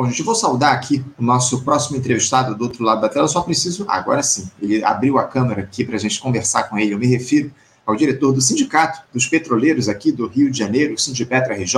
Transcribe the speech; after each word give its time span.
Bom, 0.00 0.06
gente, 0.06 0.20
eu 0.20 0.24
vou 0.24 0.34
saudar 0.34 0.72
aqui 0.72 1.04
o 1.18 1.22
nosso 1.22 1.62
próximo 1.62 1.98
entrevistado 1.98 2.54
do 2.54 2.64
outro 2.64 2.82
lado 2.82 3.02
da 3.02 3.08
tela. 3.10 3.26
Eu 3.26 3.28
só 3.28 3.42
preciso, 3.42 3.84
agora 3.86 4.22
sim, 4.22 4.50
ele 4.58 4.82
abriu 4.82 5.18
a 5.18 5.24
câmera 5.24 5.60
aqui 5.60 5.84
para 5.84 5.96
a 5.96 5.98
gente 5.98 6.18
conversar 6.18 6.62
com 6.62 6.78
ele. 6.78 6.94
Eu 6.94 6.98
me 6.98 7.06
refiro 7.06 7.50
ao 7.84 7.94
diretor 7.94 8.32
do 8.32 8.40
Sindicato 8.40 9.02
dos 9.12 9.26
Petroleiros 9.26 9.90
aqui 9.90 10.10
do 10.10 10.26
Rio 10.26 10.50
de 10.50 10.58
Janeiro, 10.58 10.96
Sindipetra 10.96 11.54
RJ, 11.54 11.76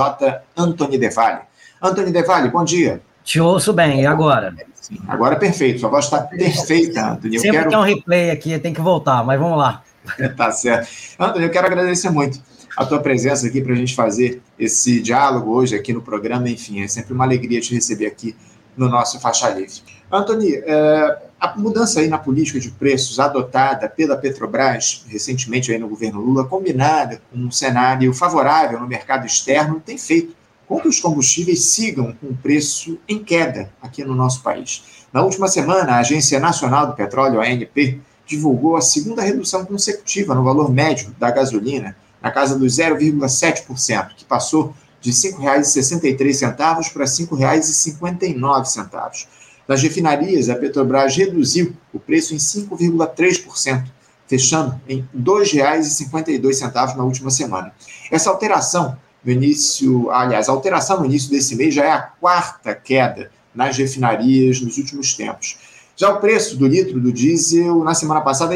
Antônio 0.55 0.97
Devalle. 0.97 1.41
Antônio 1.81 2.13
Devalle, 2.13 2.47
bom 2.47 2.63
dia. 2.63 3.01
Te 3.25 3.41
ouço 3.41 3.73
bem, 3.73 4.03
e 4.03 4.05
agora? 4.05 4.55
Sim, 4.73 4.99
agora 5.05 5.35
perfeito, 5.35 5.81
sua 5.81 5.89
voz 5.89 6.05
está 6.05 6.21
perfeita, 6.21 7.05
Antônio. 7.05 7.41
Sempre 7.41 7.57
quero... 7.57 7.69
tem 7.71 7.77
um 7.77 7.83
replay 7.83 8.31
aqui, 8.31 8.57
tem 8.57 8.73
que 8.73 8.79
voltar, 8.79 9.21
mas 9.25 9.37
vamos 9.37 9.57
lá. 9.57 9.83
tá 10.37 10.49
certo. 10.49 10.87
Antônio, 11.19 11.47
eu 11.47 11.51
quero 11.51 11.67
agradecer 11.67 12.09
muito 12.09 12.39
a 12.75 12.85
tua 12.85 12.99
presença 12.99 13.47
aqui 13.47 13.61
para 13.61 13.73
a 13.73 13.75
gente 13.75 13.95
fazer 13.95 14.41
esse 14.57 15.01
diálogo 15.01 15.51
hoje 15.51 15.75
aqui 15.75 15.93
no 15.93 16.01
programa. 16.01 16.49
Enfim, 16.49 16.81
é 16.81 16.87
sempre 16.87 17.13
uma 17.13 17.23
alegria 17.23 17.61
te 17.61 17.73
receber 17.73 18.07
aqui 18.07 18.35
no 18.75 18.89
nosso 18.89 19.19
Faixa 19.19 19.49
Livre. 19.49 19.81
Antônio, 20.11 20.63
é, 20.65 21.17
a 21.39 21.55
mudança 21.57 21.99
aí 21.99 22.07
na 22.07 22.17
política 22.17 22.59
de 22.59 22.71
preços 22.71 23.19
adotada 23.19 23.89
pela 23.89 24.15
Petrobras 24.15 25.03
recentemente 25.07 25.71
aí 25.71 25.77
no 25.77 25.87
governo 25.87 26.21
Lula, 26.21 26.45
combinada 26.45 27.21
com 27.31 27.37
um 27.37 27.51
cenário 27.51 28.13
favorável 28.13 28.79
no 28.79 28.87
mercado 28.87 29.25
externo, 29.25 29.81
tem 29.83 29.97
feito 29.97 30.35
com 30.67 30.79
que 30.79 30.87
os 30.87 30.99
combustíveis 30.99 31.65
sigam 31.65 32.13
com 32.13 32.27
o 32.27 32.35
preço 32.35 32.97
em 33.07 33.23
queda 33.23 33.69
aqui 33.81 34.03
no 34.03 34.15
nosso 34.15 34.41
país. 34.41 34.83
Na 35.11 35.21
última 35.21 35.47
semana, 35.47 35.93
a 35.93 35.99
Agência 35.99 36.39
Nacional 36.39 36.87
do 36.87 36.93
Petróleo, 36.93 37.41
ANP, 37.41 37.99
divulgou 38.25 38.75
a 38.75 38.81
segunda 38.81 39.21
redução 39.21 39.65
consecutiva 39.65 40.33
no 40.33 40.43
valor 40.43 40.71
médio 40.71 41.13
da 41.19 41.29
gasolina, 41.29 41.95
na 42.23 42.31
casa 42.31 42.57
dos 42.57 42.77
0,7%, 42.77 44.15
que 44.15 44.23
passou 44.23 44.73
de 45.01 45.11
R$ 45.11 45.17
5,63 45.17 46.93
para 46.93 47.03
R$ 47.03 47.11
5,59. 47.11 49.25
Nas 49.67 49.83
refinarias, 49.83 50.49
a 50.49 50.55
Petrobras 50.55 51.15
reduziu 51.15 51.75
o 51.93 51.99
preço 51.99 52.33
em 52.33 52.37
5,3%, 52.37 53.85
fechando 54.25 54.81
em 54.87 55.01
R$ 55.01 55.07
2,52 55.19 56.95
na 56.95 57.03
última 57.03 57.29
semana. 57.29 57.73
Essa 58.09 58.29
alteração 58.29 58.97
no 59.23 59.31
início, 59.31 60.09
aliás, 60.11 60.47
a 60.47 60.51
alteração 60.51 60.99
no 60.99 61.05
início 61.05 61.29
desse 61.29 61.55
mês 61.55 61.73
já 61.73 61.83
é 61.83 61.91
a 61.91 62.01
quarta 62.01 62.73
queda 62.73 63.31
nas 63.53 63.77
refinarias 63.77 64.61
nos 64.61 64.77
últimos 64.77 65.13
tempos. 65.13 65.57
Já 65.95 66.09
o 66.09 66.19
preço 66.19 66.57
do 66.57 66.67
litro 66.67 66.99
do 66.99 67.11
diesel 67.11 67.83
na 67.83 67.93
semana 67.93 68.21
passada 68.21 68.55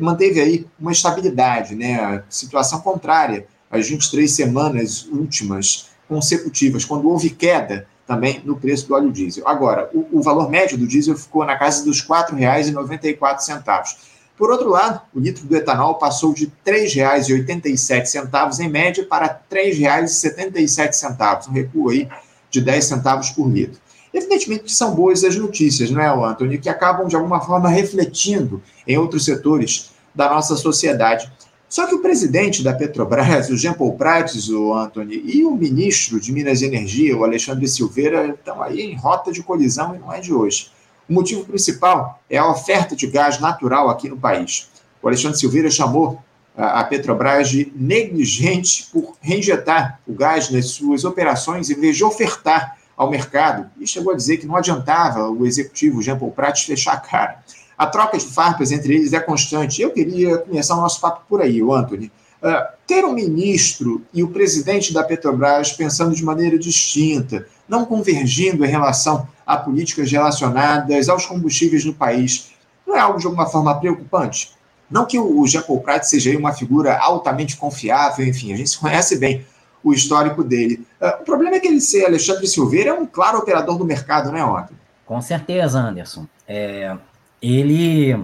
manteve 0.00 0.40
aí 0.40 0.66
uma 0.78 0.92
estabilidade, 0.92 1.74
né? 1.74 2.22
Situação 2.28 2.80
contrária 2.80 3.46
às 3.70 3.88
23 3.88 4.30
semanas 4.30 5.06
últimas 5.06 5.90
consecutivas, 6.08 6.84
quando 6.84 7.08
houve 7.08 7.30
queda 7.30 7.86
também 8.06 8.40
no 8.44 8.56
preço 8.56 8.86
do 8.86 8.94
óleo 8.94 9.10
diesel. 9.10 9.46
Agora, 9.48 9.90
o, 9.92 10.06
o 10.18 10.22
valor 10.22 10.48
médio 10.48 10.78
do 10.78 10.86
diesel 10.86 11.16
ficou 11.16 11.44
na 11.44 11.56
casa 11.56 11.84
dos 11.84 12.00
R$ 12.00 12.06
4,94. 12.08 13.96
Por 14.36 14.50
outro 14.50 14.68
lado, 14.68 15.00
o 15.14 15.18
litro 15.18 15.46
do 15.46 15.56
etanol 15.56 15.94
passou 15.94 16.32
de 16.32 16.44
R$ 16.44 16.52
3,87 16.64 18.60
em 18.60 18.68
média 18.68 19.04
para 19.04 19.26
R$ 19.26 19.38
3,77, 19.50 21.48
um 21.48 21.52
recuo 21.52 21.90
aí 21.90 22.08
de 22.50 22.60
10 22.60 22.84
centavos 22.84 23.30
por 23.30 23.48
litro. 23.48 23.80
Evidentemente 24.16 24.64
que 24.64 24.72
são 24.72 24.94
boas 24.94 25.22
as 25.24 25.36
notícias, 25.36 25.90
não 25.90 26.00
é, 26.00 26.08
Antônio, 26.08 26.58
que 26.58 26.70
acabam 26.70 27.06
de 27.06 27.14
alguma 27.14 27.38
forma 27.38 27.68
refletindo 27.68 28.62
em 28.88 28.96
outros 28.96 29.26
setores 29.26 29.90
da 30.14 30.30
nossa 30.30 30.56
sociedade. 30.56 31.30
Só 31.68 31.86
que 31.86 31.94
o 31.94 32.00
presidente 32.00 32.64
da 32.64 32.72
Petrobras, 32.72 33.50
o 33.50 33.56
Jean 33.58 33.74
Paul 33.74 33.92
Prates, 33.92 34.48
o 34.48 34.72
Antônio, 34.72 35.20
e 35.22 35.44
o 35.44 35.54
ministro 35.54 36.18
de 36.18 36.32
Minas 36.32 36.62
e 36.62 36.64
Energia, 36.64 37.14
o 37.14 37.24
Alexandre 37.24 37.68
Silveira, 37.68 38.28
estão 38.28 38.62
aí 38.62 38.80
em 38.80 38.96
rota 38.96 39.30
de 39.30 39.42
colisão 39.42 39.94
e 39.94 39.98
não 39.98 40.10
é 40.10 40.18
de 40.18 40.32
hoje. 40.32 40.70
O 41.06 41.12
motivo 41.12 41.44
principal 41.44 42.18
é 42.30 42.38
a 42.38 42.50
oferta 42.50 42.96
de 42.96 43.06
gás 43.06 43.38
natural 43.38 43.90
aqui 43.90 44.08
no 44.08 44.16
país. 44.16 44.70
O 45.02 45.08
Alexandre 45.08 45.38
Silveira 45.38 45.70
chamou 45.70 46.22
a 46.56 46.82
Petrobras 46.84 47.50
de 47.50 47.70
negligente 47.76 48.88
por 48.90 49.14
reinjetar 49.20 50.00
o 50.06 50.14
gás 50.14 50.48
nas 50.48 50.68
suas 50.68 51.04
operações 51.04 51.68
em 51.68 51.78
vez 51.78 51.98
de 51.98 52.02
ofertar 52.02 52.78
ao 52.96 53.10
mercado 53.10 53.70
e 53.78 53.86
chegou 53.86 54.12
a 54.12 54.16
dizer 54.16 54.38
que 54.38 54.46
não 54.46 54.56
adiantava 54.56 55.28
o 55.28 55.46
executivo 55.46 56.02
Jean 56.02 56.18
Paul 56.18 56.32
Prats 56.32 56.62
fechar 56.62 56.94
a 56.94 57.00
cara. 57.00 57.38
A 57.76 57.86
troca 57.86 58.16
de 58.16 58.24
farpas 58.24 58.72
entre 58.72 58.94
eles 58.94 59.12
é 59.12 59.20
constante. 59.20 59.82
Eu 59.82 59.90
queria 59.90 60.38
começar 60.38 60.74
o 60.76 60.80
nosso 60.80 61.00
papo 61.00 61.22
por 61.28 61.42
aí, 61.42 61.60
Anthony. 61.60 62.10
Uh, 62.42 62.72
ter 62.86 63.04
um 63.04 63.12
ministro 63.12 64.02
e 64.14 64.22
o 64.22 64.28
presidente 64.28 64.94
da 64.94 65.04
Petrobras 65.04 65.72
pensando 65.72 66.14
de 66.14 66.24
maneira 66.24 66.58
distinta, 66.58 67.46
não 67.68 67.84
convergindo 67.84 68.64
em 68.64 68.68
relação 68.68 69.28
a 69.44 69.56
políticas 69.56 70.10
relacionadas 70.10 71.08
aos 71.08 71.26
combustíveis 71.26 71.84
no 71.84 71.92
país, 71.92 72.50
não 72.86 72.96
é 72.96 73.00
algo 73.00 73.18
de 73.18 73.26
alguma 73.26 73.46
forma 73.46 73.78
preocupante? 73.78 74.54
Não 74.90 75.04
que 75.04 75.18
o 75.18 75.46
Jean 75.46 75.62
Paul 75.62 75.80
Prats 75.80 76.08
seja 76.08 76.36
uma 76.38 76.52
figura 76.52 76.96
altamente 76.96 77.56
confiável, 77.56 78.24
enfim, 78.24 78.52
a 78.52 78.56
gente 78.56 78.78
conhece 78.78 79.18
bem 79.18 79.44
o 79.90 79.94
histórico 79.94 80.42
dele. 80.42 80.86
Uh, 81.00 81.22
o 81.22 81.24
problema 81.24 81.56
é 81.56 81.60
que 81.60 81.68
ele 81.68 81.80
ser 81.80 82.06
Alexandre 82.06 82.46
Silveira 82.46 82.90
é 82.90 82.92
um 82.92 83.06
claro 83.06 83.38
operador 83.38 83.78
do 83.78 83.84
mercado, 83.84 84.32
né, 84.32 84.44
Otto? 84.44 84.74
Com 85.04 85.20
certeza, 85.20 85.78
Anderson. 85.78 86.26
É, 86.48 86.96
ele 87.40 88.18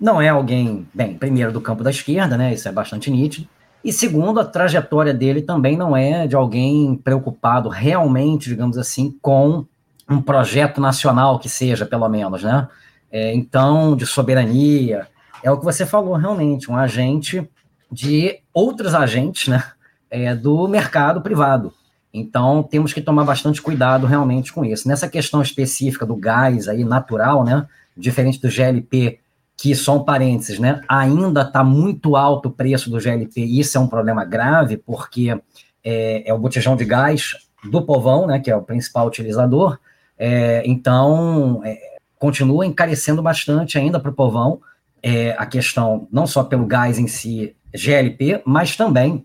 não 0.00 0.22
é 0.22 0.28
alguém, 0.28 0.86
bem, 0.94 1.14
primeiro 1.14 1.52
do 1.52 1.60
campo 1.60 1.82
da 1.82 1.90
esquerda, 1.90 2.36
né? 2.36 2.54
Isso 2.54 2.68
é 2.68 2.72
bastante 2.72 3.10
nítido. 3.10 3.48
E 3.84 3.92
segundo, 3.92 4.38
a 4.38 4.44
trajetória 4.44 5.12
dele 5.12 5.42
também 5.42 5.76
não 5.76 5.96
é 5.96 6.26
de 6.26 6.36
alguém 6.36 6.94
preocupado 6.96 7.68
realmente, 7.68 8.48
digamos 8.48 8.78
assim, 8.78 9.16
com 9.20 9.64
um 10.08 10.22
projeto 10.22 10.80
nacional 10.80 11.38
que 11.38 11.48
seja, 11.48 11.84
pelo 11.84 12.08
menos, 12.08 12.42
né? 12.42 12.68
É, 13.10 13.34
então, 13.34 13.96
de 13.96 14.06
soberania, 14.06 15.06
é 15.42 15.50
o 15.50 15.58
que 15.58 15.64
você 15.64 15.84
falou 15.86 16.14
realmente, 16.14 16.70
um 16.70 16.76
agente 16.76 17.48
de 17.90 18.40
outros 18.52 18.94
agentes, 18.94 19.48
né? 19.48 19.64
É, 20.10 20.34
do 20.34 20.66
mercado 20.68 21.20
privado. 21.20 21.72
Então, 22.12 22.62
temos 22.62 22.92
que 22.92 23.00
tomar 23.00 23.24
bastante 23.24 23.60
cuidado 23.60 24.06
realmente 24.06 24.52
com 24.52 24.64
isso. 24.64 24.88
Nessa 24.88 25.08
questão 25.08 25.42
específica 25.42 26.06
do 26.06 26.16
gás 26.16 26.68
aí 26.68 26.84
natural, 26.84 27.44
né, 27.44 27.66
diferente 27.96 28.40
do 28.40 28.48
GLP, 28.48 29.18
que 29.56 29.74
só 29.74 29.96
um 29.96 30.04
parênteses, 30.04 30.58
né, 30.58 30.80
ainda 30.88 31.42
está 31.42 31.62
muito 31.62 32.16
alto 32.16 32.48
o 32.48 32.52
preço 32.52 32.88
do 32.88 33.00
GLP, 33.00 33.40
e 33.40 33.60
isso 33.60 33.76
é 33.76 33.80
um 33.80 33.88
problema 33.88 34.24
grave, 34.24 34.76
porque 34.76 35.38
é, 35.84 36.28
é 36.28 36.32
o 36.32 36.38
botijão 36.38 36.76
de 36.76 36.84
gás 36.84 37.34
do 37.64 37.82
povão, 37.82 38.26
né, 38.26 38.38
que 38.38 38.50
é 38.50 38.56
o 38.56 38.62
principal 38.62 39.06
utilizador, 39.06 39.78
é, 40.16 40.62
então 40.64 41.60
é, 41.64 41.98
continua 42.18 42.64
encarecendo 42.64 43.22
bastante 43.22 43.78
ainda 43.78 44.00
para 44.00 44.10
o 44.10 44.14
povão 44.14 44.60
é, 45.02 45.34
a 45.38 45.46
questão, 45.46 46.08
não 46.10 46.26
só 46.26 46.42
pelo 46.42 46.66
gás 46.66 46.98
em 46.98 47.06
si, 47.06 47.54
GLP, 47.74 48.42
mas 48.44 48.76
também 48.76 49.24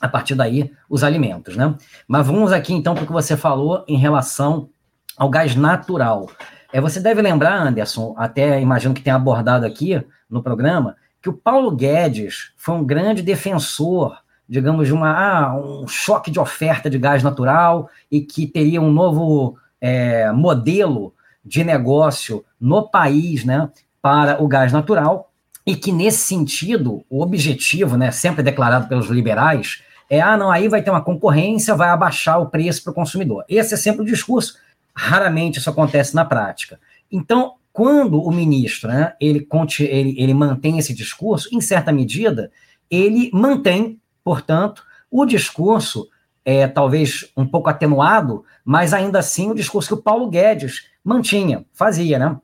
a 0.00 0.08
partir 0.08 0.34
daí 0.34 0.70
os 0.88 1.04
alimentos, 1.04 1.56
né? 1.56 1.74
Mas 2.06 2.26
vamos 2.26 2.52
aqui 2.52 2.72
então 2.72 2.94
para 2.94 3.04
o 3.04 3.06
que 3.06 3.12
você 3.12 3.36
falou 3.36 3.84
em 3.88 3.96
relação 3.96 4.68
ao 5.16 5.28
gás 5.28 5.54
natural. 5.54 6.30
É, 6.72 6.80
você 6.80 7.00
deve 7.00 7.22
lembrar, 7.22 7.54
Anderson, 7.54 8.14
até 8.18 8.60
imagino 8.60 8.94
que 8.94 9.02
tenha 9.02 9.16
abordado 9.16 9.64
aqui 9.64 10.04
no 10.28 10.42
programa, 10.42 10.96
que 11.22 11.28
o 11.28 11.32
Paulo 11.32 11.70
Guedes 11.70 12.52
foi 12.56 12.74
um 12.74 12.84
grande 12.84 13.22
defensor, 13.22 14.18
digamos, 14.48 14.86
de 14.86 14.92
uma, 14.92 15.10
ah, 15.10 15.56
um 15.56 15.86
choque 15.86 16.30
de 16.30 16.38
oferta 16.38 16.90
de 16.90 16.98
gás 16.98 17.22
natural 17.22 17.88
e 18.10 18.20
que 18.20 18.46
teria 18.46 18.80
um 18.80 18.92
novo 18.92 19.56
é, 19.80 20.30
modelo 20.32 21.14
de 21.44 21.62
negócio 21.62 22.44
no 22.60 22.88
país, 22.88 23.44
né, 23.44 23.70
para 24.02 24.42
o 24.42 24.48
gás 24.48 24.72
natural, 24.72 25.30
e 25.66 25.74
que 25.74 25.90
nesse 25.90 26.18
sentido, 26.18 27.04
o 27.08 27.22
objetivo, 27.22 27.96
né, 27.96 28.10
sempre 28.10 28.42
declarado 28.42 28.88
pelos 28.88 29.08
liberais, 29.08 29.82
é, 30.10 30.20
ah, 30.20 30.36
não, 30.36 30.50
aí 30.50 30.68
vai 30.68 30.82
ter 30.82 30.90
uma 30.90 31.02
concorrência, 31.02 31.74
vai 31.74 31.88
abaixar 31.88 32.40
o 32.40 32.50
preço 32.50 32.82
para 32.82 32.90
o 32.90 32.94
consumidor. 32.94 33.44
Esse 33.48 33.74
é 33.74 33.76
sempre 33.76 34.02
o 34.02 34.06
discurso, 34.06 34.58
raramente 34.94 35.58
isso 35.58 35.70
acontece 35.70 36.14
na 36.14 36.24
prática. 36.24 36.78
Então, 37.10 37.54
quando 37.72 38.22
o 38.22 38.30
ministro, 38.30 38.88
né, 38.88 39.14
ele, 39.20 39.48
ele, 39.80 40.14
ele 40.18 40.34
mantém 40.34 40.78
esse 40.78 40.94
discurso, 40.94 41.48
em 41.52 41.60
certa 41.60 41.90
medida, 41.90 42.50
ele 42.90 43.30
mantém, 43.32 43.98
portanto, 44.22 44.84
o 45.10 45.24
discurso, 45.24 46.08
é, 46.44 46.68
talvez 46.68 47.30
um 47.36 47.46
pouco 47.46 47.70
atenuado, 47.70 48.44
mas 48.64 48.92
ainda 48.92 49.18
assim 49.18 49.50
o 49.50 49.54
discurso 49.54 49.88
que 49.88 49.94
o 49.94 50.02
Paulo 50.02 50.28
Guedes 50.28 50.86
mantinha, 51.02 51.64
fazia, 51.72 52.18
né? 52.18 52.36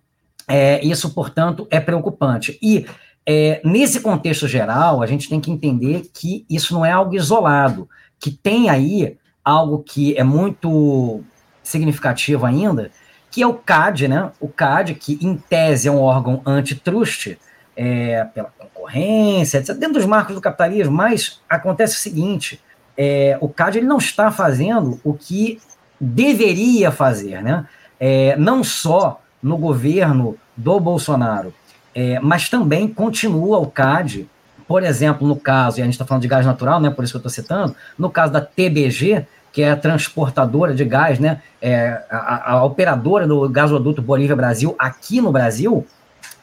É, 0.48 0.84
isso, 0.84 1.14
portanto, 1.14 1.68
é 1.70 1.78
preocupante. 1.78 2.58
E 2.60 2.86
é, 3.32 3.60
nesse 3.64 4.00
contexto 4.00 4.48
geral, 4.48 5.00
a 5.00 5.06
gente 5.06 5.28
tem 5.28 5.40
que 5.40 5.52
entender 5.52 6.10
que 6.12 6.44
isso 6.50 6.74
não 6.74 6.84
é 6.84 6.90
algo 6.90 7.14
isolado, 7.14 7.88
que 8.18 8.28
tem 8.28 8.68
aí 8.68 9.16
algo 9.44 9.84
que 9.84 10.18
é 10.18 10.24
muito 10.24 11.20
significativo 11.62 12.44
ainda, 12.44 12.90
que 13.30 13.40
é 13.40 13.46
o 13.46 13.54
CAD, 13.54 14.08
né? 14.08 14.32
O 14.40 14.48
CAD, 14.48 14.96
que 14.96 15.16
em 15.24 15.36
tese 15.36 15.86
é 15.86 15.92
um 15.92 16.00
órgão 16.00 16.42
antitrust, 16.44 17.38
é, 17.76 18.24
pela 18.34 18.52
concorrência, 18.58 19.58
etc., 19.58 19.76
dentro 19.76 20.00
dos 20.00 20.06
marcos 20.06 20.34
do 20.34 20.40
capitalismo, 20.40 20.92
mas 20.92 21.40
acontece 21.48 21.94
o 21.94 22.00
seguinte: 22.00 22.60
é, 22.98 23.38
o 23.40 23.48
CAD 23.48 23.78
ele 23.78 23.86
não 23.86 23.98
está 23.98 24.32
fazendo 24.32 25.00
o 25.04 25.14
que 25.14 25.60
deveria 26.00 26.90
fazer, 26.90 27.40
né? 27.44 27.64
É, 28.00 28.34
não 28.36 28.64
só 28.64 29.20
no 29.40 29.56
governo 29.56 30.36
do 30.56 30.80
Bolsonaro, 30.80 31.54
é, 31.94 32.20
mas 32.20 32.48
também 32.48 32.88
continua 32.88 33.58
o 33.58 33.66
CAD, 33.66 34.28
por 34.66 34.82
exemplo, 34.82 35.26
no 35.26 35.36
caso, 35.36 35.78
e 35.78 35.82
a 35.82 35.84
gente 35.84 35.94
está 35.94 36.06
falando 36.06 36.22
de 36.22 36.28
gás 36.28 36.46
natural, 36.46 36.80
né? 36.80 36.90
Por 36.90 37.02
isso 37.02 37.12
que 37.12 37.16
eu 37.16 37.28
estou 37.28 37.30
citando, 37.30 37.74
no 37.98 38.08
caso 38.08 38.32
da 38.32 38.40
TBG, 38.40 39.26
que 39.52 39.62
é 39.62 39.70
a 39.72 39.76
transportadora 39.76 40.74
de 40.74 40.84
gás, 40.84 41.18
né? 41.18 41.42
É, 41.60 42.00
a, 42.08 42.52
a 42.52 42.64
operadora 42.64 43.26
do 43.26 43.48
gasoduto 43.48 44.00
Bolívia 44.00 44.36
Brasil 44.36 44.76
aqui 44.78 45.20
no 45.20 45.32
Brasil, 45.32 45.84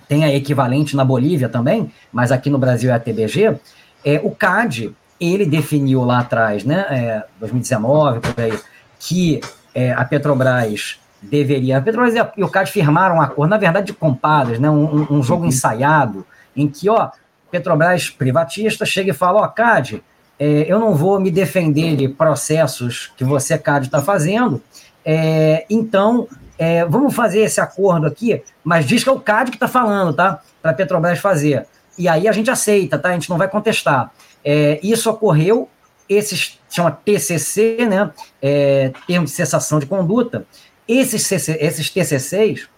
tem 0.07 0.23
a 0.23 0.33
equivalente 0.33 0.95
na 0.95 1.03
Bolívia 1.03 1.49
também, 1.49 1.91
mas 2.11 2.31
aqui 2.31 2.49
no 2.49 2.57
Brasil 2.57 2.91
é 2.91 2.93
a 2.93 2.99
TBG. 2.99 3.57
É, 4.03 4.19
o 4.23 4.31
CAD, 4.31 4.93
ele 5.19 5.45
definiu 5.45 6.03
lá 6.03 6.19
atrás, 6.19 6.63
né, 6.63 6.85
é, 6.89 7.23
2019, 7.39 8.19
por 8.19 8.43
aí, 8.43 8.57
que 8.99 9.41
é, 9.73 9.91
a 9.91 10.03
Petrobras 10.05 10.99
deveria. 11.21 11.77
A 11.77 11.81
Petrobras 11.81 12.13
e 12.15 12.43
o 12.43 12.49
CAD 12.49 12.71
firmaram 12.71 13.15
um 13.15 13.21
acordo, 13.21 13.49
na 13.49 13.57
verdade, 13.57 13.87
de 13.87 13.93
compadres, 13.93 14.59
né, 14.59 14.69
um, 14.69 15.07
um 15.09 15.23
jogo 15.23 15.43
uhum. 15.43 15.49
ensaiado, 15.49 16.25
em 16.55 16.67
que, 16.67 16.89
ó, 16.89 17.09
Petrobras 17.51 18.09
privatista 18.09 18.85
chega 18.85 19.11
e 19.11 19.13
fala: 19.13 19.41
ó, 19.41 19.47
CAD, 19.47 20.03
é, 20.39 20.65
eu 20.67 20.79
não 20.79 20.95
vou 20.95 21.19
me 21.19 21.31
defender 21.31 21.95
de 21.95 22.07
processos 22.07 23.11
que 23.17 23.23
você, 23.23 23.57
CAD, 23.57 23.87
está 23.87 24.01
fazendo, 24.01 24.61
é, 25.03 25.65
então 25.69 26.27
é, 26.57 26.83
vamos 26.85 27.15
fazer 27.15 27.41
esse 27.41 27.61
acordo 27.61 28.07
aqui, 28.07 28.43
mas 28.63 28.85
diz 28.85 29.03
que 29.03 29.09
é 29.09 29.11
o 29.11 29.19
CAD 29.19 29.51
que 29.51 29.57
está 29.57 29.67
falando, 29.67 30.13
tá? 30.13 30.41
Para 30.61 30.71
a 30.71 30.73
Petrobras 30.73 31.19
fazer. 31.19 31.65
E 31.97 32.07
aí 32.07 32.27
a 32.27 32.31
gente 32.31 32.49
aceita, 32.49 32.97
tá? 32.99 33.09
A 33.09 33.13
gente 33.13 33.29
não 33.29 33.37
vai 33.37 33.47
contestar. 33.47 34.11
É, 34.43 34.79
isso 34.83 35.09
ocorreu, 35.09 35.69
esse 36.09 36.57
chama 36.69 36.91
TCC, 36.91 37.85
né? 37.87 38.11
É, 38.41 38.91
termo 39.05 39.25
de 39.25 39.31
cessação 39.31 39.79
de 39.79 39.85
conduta. 39.85 40.45
Esses, 40.87 41.29
esses 41.31 41.89
TCCs 41.89 42.69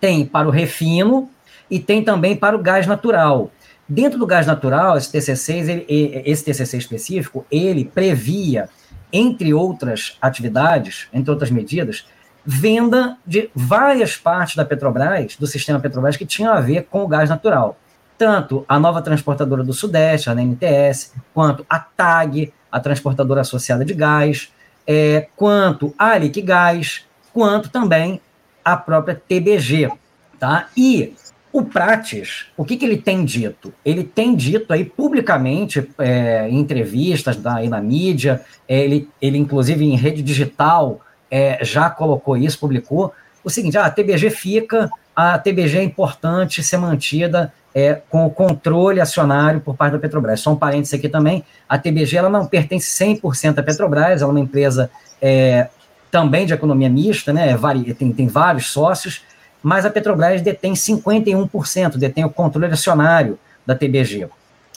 tem 0.00 0.24
para 0.24 0.46
o 0.46 0.50
refino 0.50 1.28
e 1.70 1.78
tem 1.78 2.02
também 2.02 2.36
para 2.36 2.56
o 2.56 2.62
gás 2.62 2.86
natural. 2.86 3.50
Dentro 3.88 4.18
do 4.18 4.26
gás 4.26 4.46
natural, 4.46 4.96
esse 4.96 5.10
TCC, 5.10 5.52
ele, 5.54 6.22
esse 6.26 6.44
TCC 6.44 6.76
específico, 6.76 7.46
ele 7.50 7.84
previa, 7.84 8.68
entre 9.12 9.54
outras 9.54 10.18
atividades, 10.20 11.08
entre 11.12 11.30
outras 11.30 11.50
medidas, 11.50 12.06
venda 12.44 13.16
de 13.26 13.50
várias 13.54 14.16
partes 14.16 14.56
da 14.56 14.64
Petrobras, 14.64 15.36
do 15.36 15.46
sistema 15.46 15.80
Petrobras, 15.80 16.16
que 16.16 16.26
tinham 16.26 16.52
a 16.52 16.60
ver 16.60 16.86
com 16.90 17.02
o 17.02 17.08
gás 17.08 17.30
natural. 17.30 17.78
Tanto 18.18 18.64
a 18.68 18.78
nova 18.78 19.00
transportadora 19.00 19.64
do 19.64 19.72
Sudeste, 19.72 20.28
a 20.28 20.34
NTS, 20.34 21.14
quanto 21.32 21.64
a 21.68 21.78
TAG, 21.78 22.52
a 22.70 22.80
transportadora 22.80 23.40
associada 23.40 23.84
de 23.84 23.94
gás, 23.94 24.52
é, 24.86 25.28
quanto 25.36 25.94
a 25.98 26.16
Liquigás, 26.18 27.06
quanto 27.32 27.68
também 27.70 28.20
a 28.64 28.76
própria 28.76 29.14
TBG. 29.14 29.90
Tá? 30.38 30.68
E 30.76 31.14
o 31.52 31.64
Prates, 31.64 32.46
o 32.56 32.64
que, 32.64 32.76
que 32.76 32.84
ele 32.84 32.98
tem 32.98 33.24
dito? 33.24 33.72
Ele 33.84 34.04
tem 34.04 34.36
dito 34.36 34.72
aí 34.72 34.84
publicamente, 34.84 35.88
é, 35.98 36.48
em 36.48 36.58
entrevistas 36.58 37.44
aí 37.46 37.68
na 37.68 37.80
mídia, 37.80 38.42
é, 38.68 38.78
ele, 38.80 39.08
ele 39.20 39.38
inclusive 39.38 39.84
em 39.84 39.96
rede 39.96 40.22
digital 40.22 41.00
é, 41.30 41.64
já 41.64 41.88
colocou 41.90 42.36
isso, 42.36 42.58
publicou, 42.58 43.12
o 43.42 43.50
seguinte, 43.50 43.78
ah, 43.78 43.86
a 43.86 43.90
TBG 43.90 44.30
fica, 44.30 44.90
a 45.14 45.38
TBG 45.38 45.78
é 45.78 45.82
importante 45.82 46.62
ser 46.62 46.76
mantida 46.76 47.52
é, 47.74 47.94
com 48.08 48.26
o 48.26 48.30
controle 48.30 49.00
acionário 49.00 49.60
por 49.60 49.76
parte 49.76 49.92
da 49.92 49.98
Petrobras. 49.98 50.40
Só 50.40 50.52
um 50.52 50.56
parênteses 50.56 50.94
aqui 50.94 51.08
também, 51.08 51.44
a 51.68 51.78
TBG 51.78 52.16
ela 52.16 52.28
não 52.28 52.46
pertence 52.46 53.04
100% 53.04 53.58
à 53.58 53.62
Petrobras, 53.62 54.22
ela 54.22 54.30
é 54.30 54.34
uma 54.34 54.40
empresa 54.40 54.90
é, 55.20 55.68
também 56.10 56.46
de 56.46 56.52
economia 56.52 56.88
mista, 56.88 57.32
né, 57.32 57.56
tem, 57.98 58.12
tem 58.12 58.26
vários 58.26 58.70
sócios, 58.70 59.22
mas 59.62 59.84
a 59.84 59.90
Petrobras 59.90 60.40
detém 60.40 60.72
51%, 60.72 61.96
detém 61.96 62.24
o 62.24 62.30
controle 62.30 62.72
acionário 62.72 63.38
da 63.66 63.74
TBG. 63.74 64.28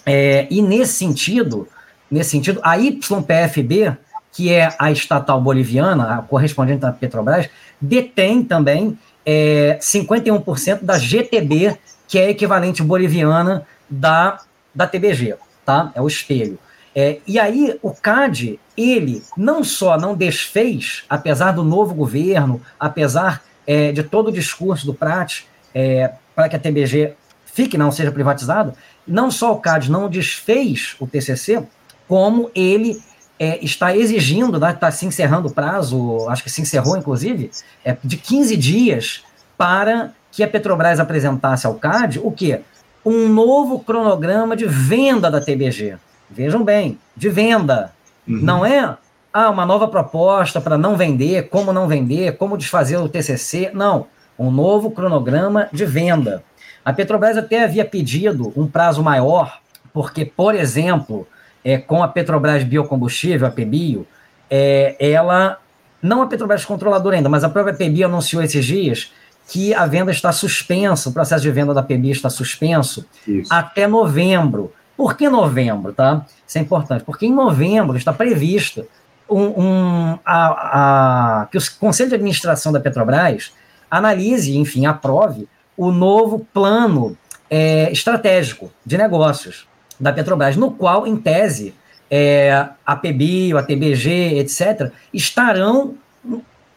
É, 0.06 0.48
e 0.50 0.62
nesse 0.62 0.94
sentido, 0.94 1.68
nesse 2.10 2.32
sentido, 2.32 2.60
a 2.64 2.76
YPFB, 2.76 3.96
que 4.32 4.52
é 4.52 4.74
a 4.80 4.92
estatal 4.92 5.40
boliviana, 5.40 6.16
a 6.16 6.22
correspondente 6.22 6.80
da 6.80 6.92
Petrobras, 6.92 7.50
detém 7.80 8.44
também 8.44 8.98
é, 9.26 9.78
51% 9.82 10.84
da 10.84 10.98
GTB, 10.98 11.78
que 12.08 12.18
é 12.18 12.26
a 12.26 12.30
equivalente 12.30 12.82
boliviana 12.84 13.66
da, 13.90 14.40
da 14.74 14.88
TBG, 14.88 15.36
tá? 15.66 15.92
É 15.94 16.02
o 16.02 16.08
espelho. 16.08 16.58
É, 16.96 17.20
e 17.26 17.40
aí 17.40 17.78
o 17.82 17.92
CAD, 17.92 18.60
ele 18.76 19.24
não 19.38 19.64
só 19.64 19.98
não 19.98 20.16
desfez, 20.16 21.04
apesar 21.10 21.54
do 21.54 21.64
novo 21.64 21.94
governo, 21.94 22.62
apesar 22.80 23.42
é, 23.66 23.92
de 23.92 24.04
todo 24.04 24.28
o 24.28 24.32
discurso 24.32 24.86
do 24.86 24.94
Prat 24.94 25.44
é, 25.74 26.12
para 26.36 26.50
que 26.50 26.56
a 26.56 26.60
TBG 26.60 27.14
fique, 27.46 27.78
não 27.78 27.92
seja 27.92 28.12
privatizado, 28.12 28.74
não 29.08 29.32
só 29.32 29.54
o 29.54 29.60
CAD 29.60 29.90
não 29.90 30.10
desfez 30.10 30.96
o 31.00 31.08
TCC, 31.08 31.64
como 32.08 32.52
ele 32.54 33.02
é, 33.40 33.64
está 33.64 33.96
exigindo, 33.96 34.60
né, 34.60 34.72
está 34.72 34.92
se 34.92 35.06
encerrando 35.06 35.48
o 35.48 35.54
prazo, 35.54 36.28
acho 36.30 36.44
que 36.44 36.50
se 36.50 36.62
encerrou 36.62 36.98
inclusive, 36.98 37.52
é, 37.84 37.96
de 38.04 38.18
15 38.18 38.58
dias 38.58 39.24
para 39.58 40.14
que 40.32 40.44
a 40.44 40.48
Petrobras 40.48 41.00
apresentasse 41.00 41.66
ao 41.66 41.76
CAD 41.76 42.20
o 42.20 42.32
quê? 42.32 42.62
Um 43.06 43.28
novo 43.28 43.80
cronograma 43.80 44.56
de 44.56 44.66
venda 44.66 45.30
da 45.30 45.42
TBG. 45.42 45.98
Vejam 46.32 46.64
bem, 46.64 46.98
de 47.16 47.30
venda. 47.30 47.92
Uhum. 48.28 48.38
Não 48.42 48.66
é 48.66 48.98
ah, 49.34 49.50
uma 49.50 49.66
nova 49.66 49.88
proposta 49.88 50.60
para 50.60 50.78
não 50.78 50.96
vender, 50.96 51.50
como 51.50 51.72
não 51.74 51.88
vender, 51.88 52.38
como 52.38 52.58
desfazer 52.58 52.98
o 52.98 53.10
TCC. 53.10 53.72
Não, 53.74 54.08
um 54.38 54.50
novo 54.50 54.92
cronograma 54.92 55.70
de 55.72 55.86
venda. 55.86 56.44
A 56.84 56.92
Petrobras 56.92 57.38
até 57.38 57.64
havia 57.64 57.86
pedido 57.86 58.52
um 58.56 58.66
prazo 58.66 59.04
maior, 59.04 59.60
porque, 59.94 60.26
por 60.26 60.56
exemplo, 60.56 61.28
é, 61.64 61.78
com 61.78 62.02
a 62.04 62.08
Petrobras 62.08 62.64
Biocombustível, 62.64 63.48
a 63.48 63.52
PBio, 63.52 64.08
é, 64.50 64.96
ela, 65.00 65.60
não 66.02 66.22
a 66.22 66.28
Petrobras 66.28 66.66
controladora 66.66 67.16
ainda, 67.16 67.30
mas 67.30 67.44
a 67.44 67.50
própria 67.50 67.74
PBio 67.74 68.08
anunciou 68.08 68.42
esses 68.42 68.66
dias 68.66 69.12
que 69.48 69.74
a 69.74 69.86
venda 69.86 70.12
está 70.12 70.32
suspensa, 70.32 71.10
o 71.10 71.14
processo 71.14 71.44
de 71.44 71.52
venda 71.52 71.74
da 71.74 71.84
PBio 71.84 72.12
está 72.12 72.30
suspenso 72.30 73.06
Isso. 73.28 73.54
até 73.54 73.86
novembro. 73.86 74.74
Por 75.02 75.18
que 75.18 75.28
novembro, 75.28 75.94
tá? 75.94 76.28
Isso 76.48 76.60
é 76.60 76.62
importante, 76.62 77.04
porque 77.04 77.26
em 77.26 77.34
novembro 77.34 77.98
está 77.98 78.14
previsto 78.14 78.88
um, 79.28 79.46
um 79.60 80.20
a, 80.24 81.42
a, 81.42 81.46
que 81.48 81.58
o 81.58 81.62
Conselho 81.80 82.10
de 82.10 82.16
Administração 82.18 82.72
da 82.72 82.80
Petrobras 82.80 83.52
analise, 83.90 84.56
enfim, 84.56 84.86
aprove 84.86 85.50
o 85.76 85.92
novo 85.92 86.46
plano 86.54 87.18
é, 87.50 87.92
estratégico 87.92 88.72
de 88.86 88.96
negócios 88.96 89.68
da 90.00 90.14
Petrobras, 90.14 90.56
no 90.56 90.70
qual, 90.70 91.08
em 91.08 91.18
tese, 91.18 91.74
é, 92.08 92.68
a 92.86 92.96
PBio, 92.96 93.58
a 93.58 93.64
TBG, 93.64 94.38
etc., 94.38 94.92
estarão 95.12 95.96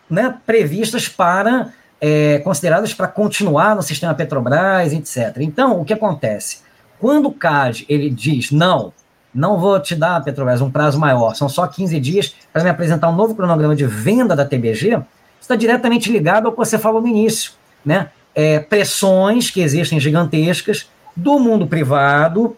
né, 0.09 0.35
previstas 0.47 1.07
para, 1.07 1.75
é, 2.01 2.39
consideradas 2.39 2.95
para 2.95 3.07
continuar 3.07 3.77
no 3.77 3.83
sistema 3.83 4.15
Petrobras, 4.15 4.95
etc. 4.95 5.37
Então, 5.41 5.79
o 5.79 5.85
que 5.85 5.93
acontece? 5.93 6.64
Quando 7.05 7.27
o 7.27 7.33
CAD 7.33 7.85
ele 7.87 8.09
diz, 8.09 8.51
não, 8.51 8.91
não 9.35 9.59
vou 9.61 9.79
te 9.79 9.95
dar, 9.95 10.25
Petrobras, 10.25 10.63
um 10.63 10.71
prazo 10.71 10.99
maior, 10.99 11.35
são 11.35 11.51
só 11.51 11.67
15 11.67 12.01
dias 12.01 12.35
para 12.51 12.65
me 12.65 12.71
apresentar 12.71 13.11
um 13.11 13.15
novo 13.15 13.35
cronograma 13.35 13.77
de 13.77 13.85
venda 13.85 14.35
da 14.35 14.43
TBG, 14.43 15.03
está 15.39 15.55
diretamente 15.55 16.11
ligado 16.11 16.47
ao 16.47 16.53
que 16.53 16.57
você 16.57 16.79
falou 16.79 17.03
no 17.03 17.07
início, 17.07 17.53
né? 17.85 18.09
É, 18.35 18.59
pressões 18.59 19.51
que 19.51 19.61
existem 19.61 20.01
gigantescas 20.01 20.89
do 21.15 21.39
mundo 21.39 21.67
privado 21.67 22.57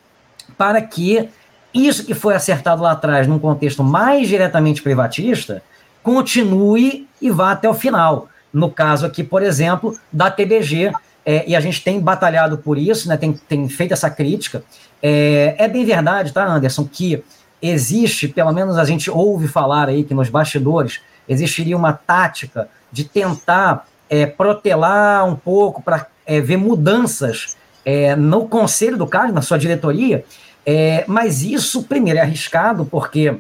para 0.57 0.81
que 0.81 1.29
isso 1.75 2.07
que 2.07 2.15
foi 2.15 2.37
acertado 2.37 2.85
lá 2.85 2.93
atrás, 2.93 3.27
num 3.27 3.41
contexto 3.41 3.83
mais 3.83 4.29
diretamente 4.29 4.81
privatista, 4.81 5.61
continue 6.05 7.09
e 7.21 7.33
vá 7.33 7.51
até 7.51 7.69
o 7.69 7.75
final. 7.75 8.29
No 8.53 8.71
caso 8.71 9.07
aqui, 9.07 9.25
por 9.25 9.43
exemplo, 9.43 9.99
da 10.13 10.31
TBG, 10.31 10.93
é, 11.27 11.45
e 11.45 11.57
a 11.57 11.61
gente 11.61 11.83
tem 11.83 11.99
batalhado 11.99 12.57
por 12.57 12.79
isso, 12.79 13.09
né, 13.09 13.17
tem, 13.17 13.33
tem 13.33 13.69
feito 13.69 13.93
essa 13.93 14.09
crítica. 14.09 14.63
É, 15.03 15.57
é 15.59 15.67
bem 15.67 15.85
verdade, 15.85 16.33
tá, 16.33 16.47
Anderson, 16.47 16.89
que 16.91 17.23
existe, 17.61 18.29
pelo 18.29 18.53
menos 18.53 18.79
a 18.79 18.85
gente 18.85 19.11
ouve 19.11 19.49
falar 19.49 19.89
aí 19.89 20.05
que 20.05 20.15
nos 20.15 20.29
bastidores 20.29 21.01
existiria 21.29 21.77
uma 21.77 21.93
tática 21.93 22.69
de 22.93 23.03
tentar 23.03 23.89
é, 24.09 24.25
protelar 24.25 25.27
um 25.27 25.35
pouco 25.35 25.83
para 25.83 26.07
é, 26.25 26.41
ver 26.41 26.59
mudanças 26.59 27.57
é, 27.85 28.15
no 28.15 28.47
conselho 28.47 28.97
do 28.97 29.07
CAD, 29.07 29.33
na 29.33 29.43
sua 29.43 29.59
diretoria, 29.59 30.25
é, 30.65 31.05
mas 31.09 31.43
isso, 31.43 31.83
primeiro, 31.83 32.21
é 32.21 32.23
arriscado, 32.23 32.85
porque 32.85 33.37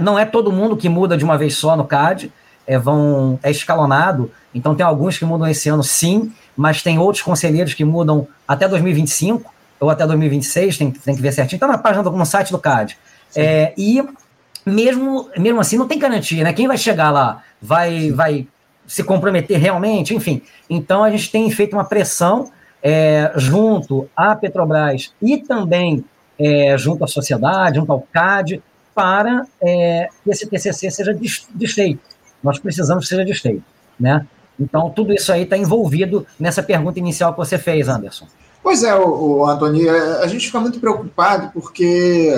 não 0.00 0.16
é 0.16 0.24
todo 0.24 0.52
mundo 0.52 0.76
que 0.76 0.88
muda 0.88 1.16
de 1.16 1.24
uma 1.24 1.36
vez 1.36 1.56
só 1.56 1.76
no 1.76 1.84
CAD, 1.84 2.32
é, 2.64 2.78
vão, 2.78 3.40
é 3.42 3.50
escalonado, 3.50 4.30
então 4.54 4.74
tem 4.74 4.86
alguns 4.86 5.18
que 5.18 5.24
mudam 5.24 5.48
esse 5.48 5.68
ano 5.68 5.82
sim, 5.82 6.32
mas 6.58 6.82
tem 6.82 6.98
outros 6.98 7.22
conselheiros 7.22 7.72
que 7.72 7.84
mudam 7.84 8.26
até 8.46 8.66
2025 8.66 9.54
ou 9.78 9.88
até 9.88 10.04
2026, 10.04 10.76
tem, 10.76 10.90
tem 10.90 11.14
que 11.14 11.22
ver 11.22 11.30
certinho. 11.30 11.56
Está 11.56 11.68
na 11.68 11.78
página 11.78 12.02
do 12.02 12.10
no 12.10 12.26
site 12.26 12.50
do 12.50 12.58
CAD. 12.58 12.98
É, 13.36 13.72
e 13.78 14.04
mesmo, 14.66 15.30
mesmo 15.38 15.60
assim, 15.60 15.78
não 15.78 15.86
tem 15.86 16.00
garantia, 16.00 16.42
né? 16.42 16.52
Quem 16.52 16.66
vai 16.66 16.76
chegar 16.76 17.12
lá 17.12 17.44
vai, 17.62 18.10
vai 18.10 18.48
se 18.88 19.04
comprometer 19.04 19.56
realmente, 19.56 20.16
enfim. 20.16 20.42
Então, 20.68 21.04
a 21.04 21.10
gente 21.10 21.30
tem 21.30 21.48
feito 21.48 21.74
uma 21.74 21.84
pressão 21.84 22.50
é, 22.82 23.30
junto 23.36 24.10
à 24.16 24.34
Petrobras 24.34 25.14
e 25.22 25.38
também 25.38 26.04
é, 26.36 26.76
junto 26.76 27.04
à 27.04 27.06
sociedade, 27.06 27.76
junto 27.76 27.92
ao 27.92 28.00
CAD, 28.12 28.60
para 28.92 29.46
é, 29.62 30.08
que 30.24 30.30
esse 30.30 30.44
TCC 30.44 30.90
seja 30.90 31.16
desfeito. 31.54 32.00
Nós 32.42 32.58
precisamos 32.58 33.04
que 33.04 33.10
seja 33.10 33.24
desfeito, 33.24 33.62
né? 33.98 34.26
Então, 34.58 34.90
tudo 34.90 35.12
isso 35.12 35.32
aí 35.32 35.42
está 35.42 35.56
envolvido 35.56 36.26
nessa 36.38 36.62
pergunta 36.62 36.98
inicial 36.98 37.32
que 37.32 37.38
você 37.38 37.58
fez, 37.58 37.88
Anderson. 37.88 38.26
Pois 38.62 38.82
é, 38.82 38.94
o, 38.94 39.38
o 39.38 39.46
Antônio, 39.46 39.88
é, 39.88 40.22
a 40.22 40.26
gente 40.26 40.46
fica 40.46 40.60
muito 40.60 40.80
preocupado 40.80 41.50
porque 41.52 42.30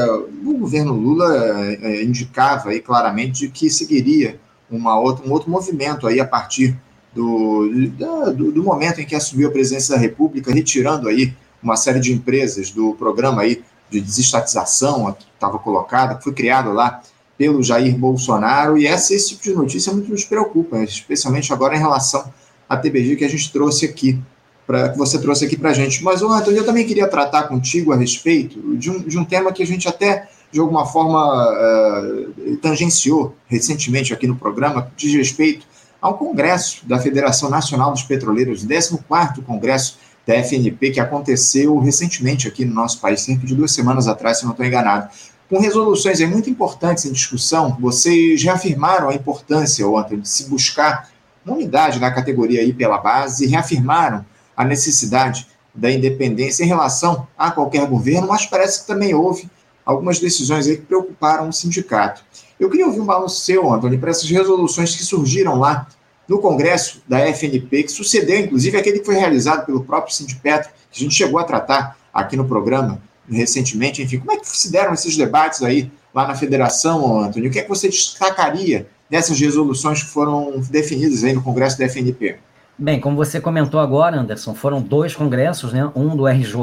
o 0.44 0.58
governo 0.58 0.92
Lula 0.92 1.34
é, 1.36 1.78
é, 1.82 2.04
indicava 2.04 2.70
aí 2.70 2.80
claramente 2.80 3.48
que 3.48 3.70
seguiria 3.70 4.38
uma 4.70 4.98
outra, 4.98 5.26
um 5.26 5.32
outro 5.32 5.50
movimento 5.50 6.06
aí 6.06 6.20
a 6.20 6.26
partir 6.26 6.78
do, 7.12 7.68
do, 8.36 8.52
do, 8.52 8.62
momento 8.62 9.00
em 9.00 9.06
que 9.06 9.16
assumiu 9.16 9.48
a 9.48 9.50
presidência 9.50 9.94
da 9.94 10.00
República, 10.00 10.52
retirando 10.52 11.08
aí 11.08 11.34
uma 11.60 11.76
série 11.76 11.98
de 11.98 12.12
empresas 12.12 12.70
do 12.70 12.94
programa 12.94 13.42
aí 13.42 13.64
de 13.90 14.00
desestatização 14.00 15.12
que 15.12 15.24
estava 15.34 15.58
colocada, 15.58 16.14
que 16.14 16.22
foi 16.22 16.32
criado 16.32 16.72
lá 16.72 17.02
pelo 17.40 17.62
Jair 17.62 17.96
Bolsonaro, 17.96 18.76
e 18.76 18.86
essa, 18.86 19.14
esse 19.14 19.30
tipo 19.30 19.44
de 19.44 19.54
notícia 19.54 19.90
muito 19.94 20.10
nos 20.10 20.26
preocupa, 20.26 20.76
especialmente 20.84 21.50
agora 21.54 21.74
em 21.74 21.78
relação 21.78 22.30
à 22.68 22.76
TBG 22.76 23.16
que 23.16 23.24
a 23.24 23.30
gente 23.30 23.50
trouxe 23.50 23.86
aqui, 23.86 24.20
pra, 24.66 24.90
que 24.90 24.98
você 24.98 25.18
trouxe 25.18 25.46
aqui 25.46 25.56
para 25.56 25.70
a 25.70 25.72
gente. 25.72 26.04
Mas, 26.04 26.20
Antônio, 26.20 26.58
eu 26.58 26.66
também 26.66 26.86
queria 26.86 27.08
tratar 27.08 27.44
contigo 27.44 27.94
a 27.94 27.96
respeito 27.96 28.76
de 28.76 28.90
um, 28.90 28.98
de 28.98 29.18
um 29.18 29.24
tema 29.24 29.52
que 29.52 29.62
a 29.62 29.66
gente 29.66 29.88
até, 29.88 30.28
de 30.52 30.60
alguma 30.60 30.84
forma, 30.84 31.50
uh, 31.50 32.56
tangenciou 32.58 33.34
recentemente 33.46 34.12
aqui 34.12 34.26
no 34.26 34.36
programa, 34.36 34.92
diz 34.94 35.14
respeito 35.14 35.64
ao 35.98 36.18
Congresso 36.18 36.86
da 36.86 36.98
Federação 36.98 37.48
Nacional 37.48 37.90
dos 37.90 38.02
Petroleiros, 38.02 38.66
14º 38.66 39.42
Congresso 39.46 39.96
da 40.26 40.34
FNP, 40.34 40.90
que 40.90 41.00
aconteceu 41.00 41.78
recentemente 41.78 42.46
aqui 42.46 42.66
no 42.66 42.74
nosso 42.74 43.00
país, 43.00 43.22
cerca 43.22 43.46
de 43.46 43.54
duas 43.54 43.72
semanas 43.72 44.06
atrás, 44.06 44.40
se 44.40 44.44
não 44.44 44.50
estou 44.50 44.66
enganado 44.66 45.08
com 45.50 45.58
resoluções 45.58 46.20
muito 46.20 46.48
importantes 46.48 47.04
em 47.04 47.12
discussão, 47.12 47.76
vocês 47.80 48.40
reafirmaram 48.40 49.08
a 49.08 49.14
importância, 49.14 49.86
ontem, 49.86 50.20
de 50.20 50.28
se 50.28 50.48
buscar 50.48 51.10
uma 51.44 51.56
unidade 51.56 51.98
na 51.98 52.08
categoria 52.12 52.60
aí 52.60 52.72
pela 52.72 52.98
base 52.98 53.48
reafirmaram 53.48 54.24
a 54.56 54.64
necessidade 54.64 55.48
da 55.74 55.90
independência 55.90 56.62
em 56.62 56.68
relação 56.68 57.26
a 57.36 57.50
qualquer 57.50 57.84
governo, 57.88 58.28
mas 58.28 58.46
parece 58.46 58.82
que 58.82 58.86
também 58.86 59.12
houve 59.12 59.50
algumas 59.84 60.20
decisões 60.20 60.68
aí 60.68 60.76
que 60.76 60.86
preocuparam 60.86 61.48
o 61.48 61.52
sindicato. 61.52 62.22
Eu 62.58 62.70
queria 62.70 62.86
ouvir 62.86 63.00
um 63.00 63.06
balanço 63.06 63.40
seu, 63.40 63.72
Antônio, 63.72 63.98
para 63.98 64.10
essas 64.10 64.30
resoluções 64.30 64.94
que 64.94 65.02
surgiram 65.02 65.58
lá 65.58 65.88
no 66.28 66.38
Congresso 66.38 67.02
da 67.08 67.18
FNP, 67.26 67.84
que 67.84 67.90
sucedeu, 67.90 68.38
inclusive, 68.38 68.76
aquele 68.76 69.00
que 69.00 69.06
foi 69.06 69.16
realizado 69.16 69.66
pelo 69.66 69.82
próprio 69.82 70.14
Sindipetro, 70.14 70.70
que 70.92 71.00
a 71.00 71.02
gente 71.02 71.14
chegou 71.14 71.40
a 71.40 71.44
tratar 71.44 71.96
aqui 72.14 72.36
no 72.36 72.44
programa 72.44 73.02
recentemente, 73.30 74.02
enfim, 74.02 74.18
como 74.18 74.32
é 74.32 74.36
que 74.36 74.46
se 74.46 74.70
deram 74.70 74.92
esses 74.92 75.16
debates 75.16 75.62
aí 75.62 75.90
lá 76.14 76.26
na 76.26 76.34
federação, 76.34 77.22
Antônio? 77.22 77.48
O 77.48 77.52
que 77.52 77.58
é 77.58 77.62
que 77.62 77.68
você 77.68 77.88
destacaria 77.88 78.86
dessas 79.08 79.38
resoluções 79.38 80.02
que 80.02 80.10
foram 80.10 80.60
definidas 80.70 81.24
aí 81.24 81.32
no 81.32 81.42
Congresso 81.42 81.78
da 81.78 81.84
FNP? 81.84 82.38
Bem, 82.78 83.00
como 83.00 83.16
você 83.16 83.40
comentou 83.40 83.78
agora, 83.78 84.18
Anderson, 84.18 84.54
foram 84.54 84.80
dois 84.80 85.14
congressos, 85.14 85.72
né? 85.72 85.90
Um 85.94 86.16
do 86.16 86.26
RJ 86.26 86.56